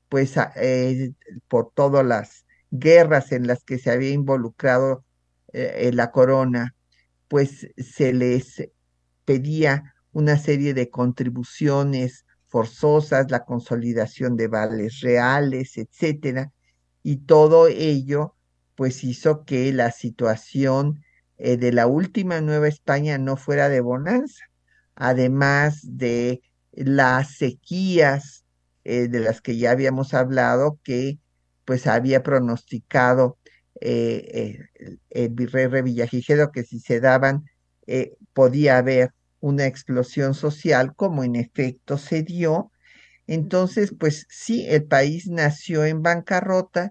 pues 0.09 0.35
eh, 0.57 1.13
por 1.49 1.73
todas 1.75 2.07
las 2.07 2.47
guerras 2.71 3.33
en 3.33 3.47
las 3.47 3.65
que 3.65 3.79
se 3.79 3.91
había 3.91 4.11
involucrado 4.11 5.05
la 5.53 6.13
corona, 6.13 6.77
pues 7.29 7.69
se 7.77 8.13
les 8.13 8.69
pedía 9.25 9.95
una 10.13 10.39
serie 10.39 10.75
de 10.75 10.91
contribuciones 10.91 12.25
forzosas, 12.51 13.31
la 13.31 13.45
consolidación 13.45 14.37
de 14.37 14.49
vales 14.49 15.01
reales, 15.01 15.79
etcétera, 15.79 16.53
y 17.03 17.19
todo 17.19 17.69
ello 17.69 18.35
pues 18.75 19.05
hizo 19.05 19.45
que 19.45 19.73
la 19.73 19.93
situación 19.93 21.03
eh, 21.39 21.57
de 21.57 21.73
la 21.73 21.87
última 21.87 22.41
Nueva 22.41 22.69
España 22.69 23.19
no 23.19 23.37
fuera 23.37 23.69
de 23.69 23.81
bonanza, 23.81 24.45
además 24.95 25.81
de 25.83 26.43
las 26.73 27.37
sequías 27.37 28.45
eh, 28.85 29.09
de 29.09 29.21
las 29.21 29.41
que 29.41 29.57
ya 29.57 29.71
habíamos 29.71 30.13
hablado, 30.13 30.79
que 30.83 31.19
pues 31.65 31.87
había 31.87 32.23
pronosticado 32.23 33.39
eh, 33.81 34.59
el 35.11 35.29
virrey 35.31 35.67
Revillagigedo 35.67 36.51
que 36.51 36.65
si 36.65 36.81
se 36.81 37.01
daban 37.01 37.45
podía 38.33 38.79
haber 38.79 39.13
una 39.41 39.67
explosión 39.67 40.35
social, 40.35 40.95
como 40.95 41.25
en 41.25 41.37
efecto 41.37 41.99
se 41.99 42.23
dio. 42.23 42.71
Entonces, 43.27 43.95
pues 43.99 44.27
sí, 44.31 44.67
el 44.69 44.85
país 44.85 45.29
nació 45.29 45.85
en 45.85 46.03
bancarrota, 46.03 46.91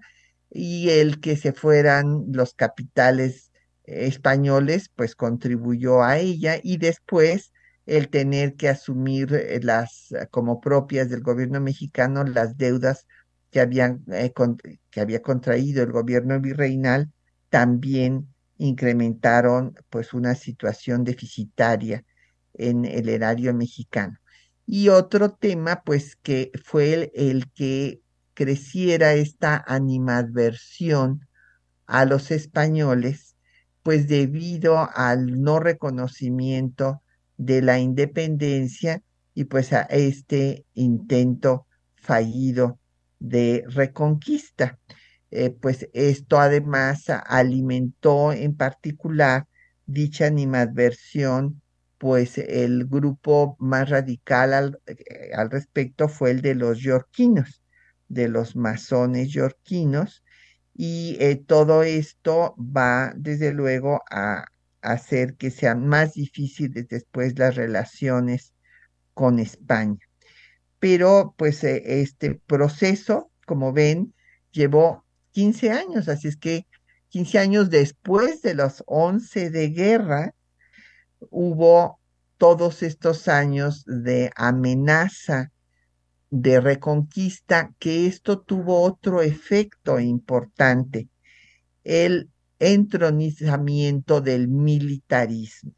y 0.52 0.90
el 0.90 1.20
que 1.20 1.38
se 1.38 1.54
fueran 1.54 2.26
los 2.32 2.54
capitales 2.54 3.52
españoles, 3.84 4.90
pues 4.96 5.16
contribuyó 5.16 6.04
a 6.04 6.18
ella 6.20 6.60
y 6.62 6.78
después 6.78 7.52
el 7.86 8.10
tener 8.10 8.56
que 8.56 8.70
asumir 8.70 9.34
eh, 9.34 9.60
las 9.64 10.14
como 10.32 10.62
propias 10.62 11.10
del 11.10 11.22
gobierno 11.22 11.60
mexicano 11.60 12.24
las 12.24 12.58
deudas 12.58 13.08
que 13.52 13.62
habían 13.62 14.04
eh, 14.12 14.32
que 14.92 15.02
había 15.02 15.22
contraído 15.22 15.84
el 15.84 15.92
gobierno 15.92 16.40
virreinal 16.40 17.12
también 17.50 18.28
incrementaron 18.58 19.74
pues 19.90 20.14
una 20.14 20.36
situación 20.36 21.04
deficitaria 21.04 22.06
en 22.60 22.86
el 22.86 23.10
erario 23.10 23.54
mexicano. 23.54 24.18
Y 24.66 24.90
otro 24.90 25.32
tema 25.32 25.82
pues 25.84 26.16
que 26.16 26.52
fue 26.64 27.12
el 27.16 27.52
que 27.54 28.02
creciera 28.36 29.14
esta 29.14 29.64
animadversión 29.68 31.28
a 31.88 32.06
los 32.06 32.30
españoles, 32.32 33.36
pues 33.82 34.08
debido 34.08 34.90
al 34.94 35.42
no 35.42 35.60
reconocimiento 35.60 37.02
de 37.38 37.62
la 37.62 37.80
independencia 37.80 39.02
y 39.34 39.46
pues 39.46 39.74
a 39.74 39.82
este 39.84 40.66
intento 40.74 41.66
fallido 41.96 42.80
de 43.20 43.64
reconquista. 43.68 44.78
Eh, 45.32 45.50
pues 45.50 45.88
esto 45.94 46.40
además 46.40 47.06
alimentó 47.10 48.34
en 48.34 48.56
particular 48.56 49.48
dicha 49.86 50.28
animadversión, 50.28 51.62
pues 52.00 52.38
el 52.40 52.86
grupo 52.88 53.56
más 53.60 53.90
radical 53.90 54.54
al, 54.54 54.82
eh, 54.88 55.32
al 55.36 55.52
respecto 55.52 56.10
fue 56.10 56.32
el 56.32 56.42
de 56.42 56.56
los 56.56 56.80
yorquinos, 56.80 57.62
de 58.08 58.30
los 58.30 58.56
masones 58.56 59.30
yorquinos 59.30 60.24
y 60.74 61.18
eh, 61.20 61.36
todo 61.36 61.84
esto 61.84 62.56
va 62.58 63.14
desde 63.16 63.54
luego 63.54 64.02
a 64.10 64.46
hacer 64.82 65.36
que 65.36 65.52
sean 65.52 65.86
más 65.88 66.14
difíciles 66.14 66.88
después 66.88 67.38
las 67.38 67.56
relaciones 67.56 68.54
con 69.14 69.40
España. 69.40 70.00
Pero 70.80 71.36
pues 71.38 71.64
eh, 71.66 72.02
este 72.02 72.36
proceso, 72.36 73.30
como 73.46 73.74
ven, 73.74 74.14
llevó 74.52 75.04
15 75.32 75.72
años, 75.72 76.08
así 76.08 76.30
es 76.30 76.38
que 76.38 76.66
15 77.10 77.40
años 77.40 77.70
después 77.70 78.42
de 78.42 78.54
los 78.54 78.84
11 78.88 79.50
de 79.50 79.70
guerra, 79.70 80.34
hubo 81.30 82.00
todos 82.38 82.84
estos 82.84 83.28
años 83.28 83.84
de 83.86 84.32
amenaza 84.36 85.52
de 86.30 86.62
reconquista 86.62 87.74
que 87.80 88.08
esto 88.08 88.40
tuvo 88.40 88.82
otro 88.82 89.22
efecto 89.22 90.00
importante, 90.00 91.10
el 91.84 92.30
entronizamiento 92.60 94.22
del 94.22 94.48
militarismo. 94.48 95.74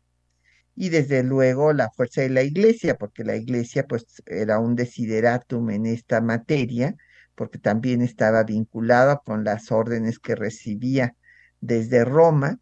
Y 0.76 0.89
desde 0.89 1.24
luego 1.24 1.74
la 1.74 1.89
fuerza 1.92 2.22
de 2.22 2.30
la 2.30 2.44
iglesia, 2.44 2.96
porque 2.98 3.24
la 3.24 3.36
iglesia 3.36 3.86
pues 3.88 4.06
era 4.26 4.60
un 4.60 4.76
desideratum 4.76 5.70
en 5.72 5.86
esta 5.86 6.22
materia, 6.22 6.96
porque 7.36 7.60
también 7.60 8.02
estaba 8.02 8.44
vinculada 8.44 9.18
con 9.18 9.44
las 9.44 9.72
órdenes 9.72 10.20
que 10.20 10.36
recibía 10.36 11.16
desde 11.60 12.04
Roma, 12.04 12.60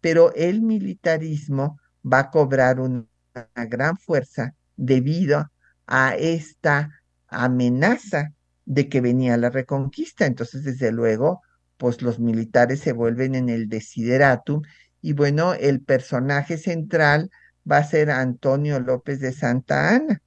pero 0.00 0.32
el 0.34 0.62
militarismo 0.62 1.79
va 2.04 2.20
a 2.20 2.30
cobrar 2.30 2.80
una 2.80 3.06
gran 3.68 3.96
fuerza 3.96 4.54
debido 4.76 5.50
a 5.86 6.14
esta 6.16 6.90
amenaza 7.28 8.32
de 8.64 8.88
que 8.88 9.00
venía 9.00 9.36
la 9.36 9.50
reconquista. 9.50 10.26
Entonces, 10.26 10.64
desde 10.64 10.92
luego, 10.92 11.42
pues 11.76 12.02
los 12.02 12.18
militares 12.18 12.80
se 12.80 12.92
vuelven 12.92 13.34
en 13.34 13.48
el 13.48 13.68
desideratum 13.68 14.62
y 15.02 15.14
bueno, 15.14 15.54
el 15.54 15.80
personaje 15.80 16.58
central 16.58 17.30
va 17.70 17.78
a 17.78 17.84
ser 17.84 18.10
Antonio 18.10 18.80
López 18.80 19.20
de 19.20 19.32
Santa 19.32 19.94
Ana, 19.94 20.22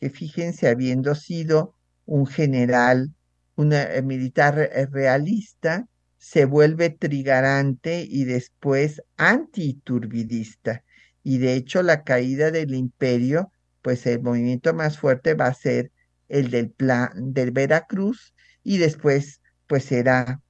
que 0.00 0.10
fíjense, 0.10 0.68
habiendo 0.68 1.14
sido 1.14 1.74
un 2.06 2.26
general, 2.26 3.14
un 3.56 3.72
eh, 3.72 4.02
militar 4.02 4.58
eh, 4.58 4.86
realista, 4.86 5.86
se 6.18 6.44
vuelve 6.44 6.90
trigarante 6.90 8.06
y 8.08 8.24
después 8.24 9.02
antiturbidista. 9.16 10.84
Y 11.28 11.36
de 11.36 11.52
hecho 11.52 11.82
la 11.82 12.04
caída 12.04 12.50
del 12.50 12.74
imperio, 12.74 13.52
pues 13.82 14.06
el 14.06 14.22
movimiento 14.22 14.72
más 14.72 14.96
fuerte 14.96 15.34
va 15.34 15.48
a 15.48 15.52
ser 15.52 15.92
el 16.30 16.50
del 16.50 16.70
plan 16.70 17.10
del 17.34 17.50
Veracruz 17.50 18.32
y 18.62 18.78
después 18.78 19.42
pues 19.66 19.84
será 19.84 20.40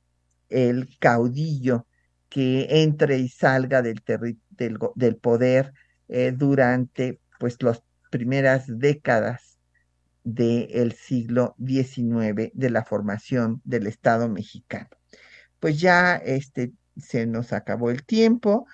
el 0.49 0.89
caudillo 1.01 1.89
que 2.29 2.83
entre 2.85 3.19
y 3.19 3.29
salga 3.29 3.83
del, 3.83 4.05
del, 4.51 5.17
poder 5.17 5.73
eh, 6.07 6.33
durante 6.33 7.21
pues 7.41 7.61
las 7.61 7.83
primeras 8.13 8.67
décadas 8.69 9.59
del 10.23 10.93
siglo 10.93 11.57
XIX 11.59 12.53
de 12.55 12.71
la 12.71 12.85
formación 12.85 13.61
del 13.65 13.89
Estado 13.89 14.29
mexicano. 14.29 14.91
Pues 15.59 15.81
ya 15.81 16.15
este, 16.15 16.73
se 16.97 17.27
nos 17.27 17.53
acabó 17.53 17.91
el 17.91 18.05
tiempo 18.05 18.69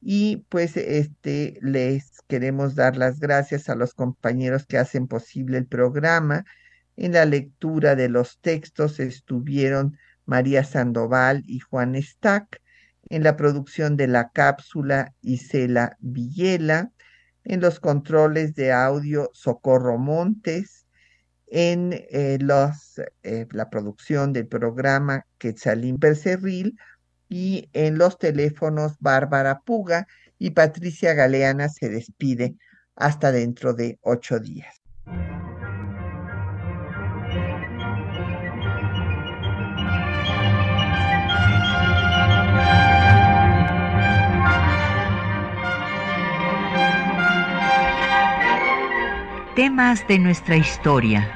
y 0.00 0.44
pues 0.48 0.76
este, 0.76 1.58
les 1.62 2.22
queremos 2.28 2.74
dar 2.74 2.96
las 2.96 3.20
gracias 3.20 3.68
a 3.68 3.74
los 3.74 3.94
compañeros 3.94 4.66
que 4.66 4.78
hacen 4.78 5.08
posible 5.08 5.58
el 5.58 5.66
programa. 5.66 6.44
En 6.96 7.12
la 7.12 7.24
lectura 7.24 7.94
de 7.94 8.08
los 8.08 8.38
textos 8.40 9.00
estuvieron 9.00 9.98
María 10.24 10.64
Sandoval 10.64 11.42
y 11.46 11.60
Juan 11.60 12.00
Stack 12.00 12.60
en 13.08 13.22
la 13.22 13.36
producción 13.36 13.96
de 13.96 14.08
la 14.08 14.30
cápsula 14.30 15.14
Isela 15.22 15.96
Villela, 16.00 16.90
en 17.44 17.60
los 17.60 17.78
controles 17.78 18.54
de 18.54 18.72
audio 18.72 19.30
Socorro 19.32 19.98
Montes, 19.98 20.86
en 21.46 21.92
eh, 21.92 22.38
los, 22.40 23.00
eh, 23.22 23.46
la 23.52 23.70
producción 23.70 24.32
del 24.32 24.48
programa 24.48 25.26
Quetzalín 25.38 25.98
Percerril 25.98 26.76
y 27.28 27.68
en 27.72 27.98
los 27.98 28.18
teléfonos 28.18 28.94
Bárbara 29.00 29.60
Puga 29.60 30.06
y 30.38 30.50
Patricia 30.50 31.14
Galeana 31.14 31.68
se 31.68 31.88
despide 31.88 32.56
hasta 32.94 33.32
dentro 33.32 33.74
de 33.74 33.98
ocho 34.02 34.38
días. 34.38 34.82
temas 49.56 50.06
de 50.06 50.18
nuestra 50.18 50.58
historia. 50.58 51.35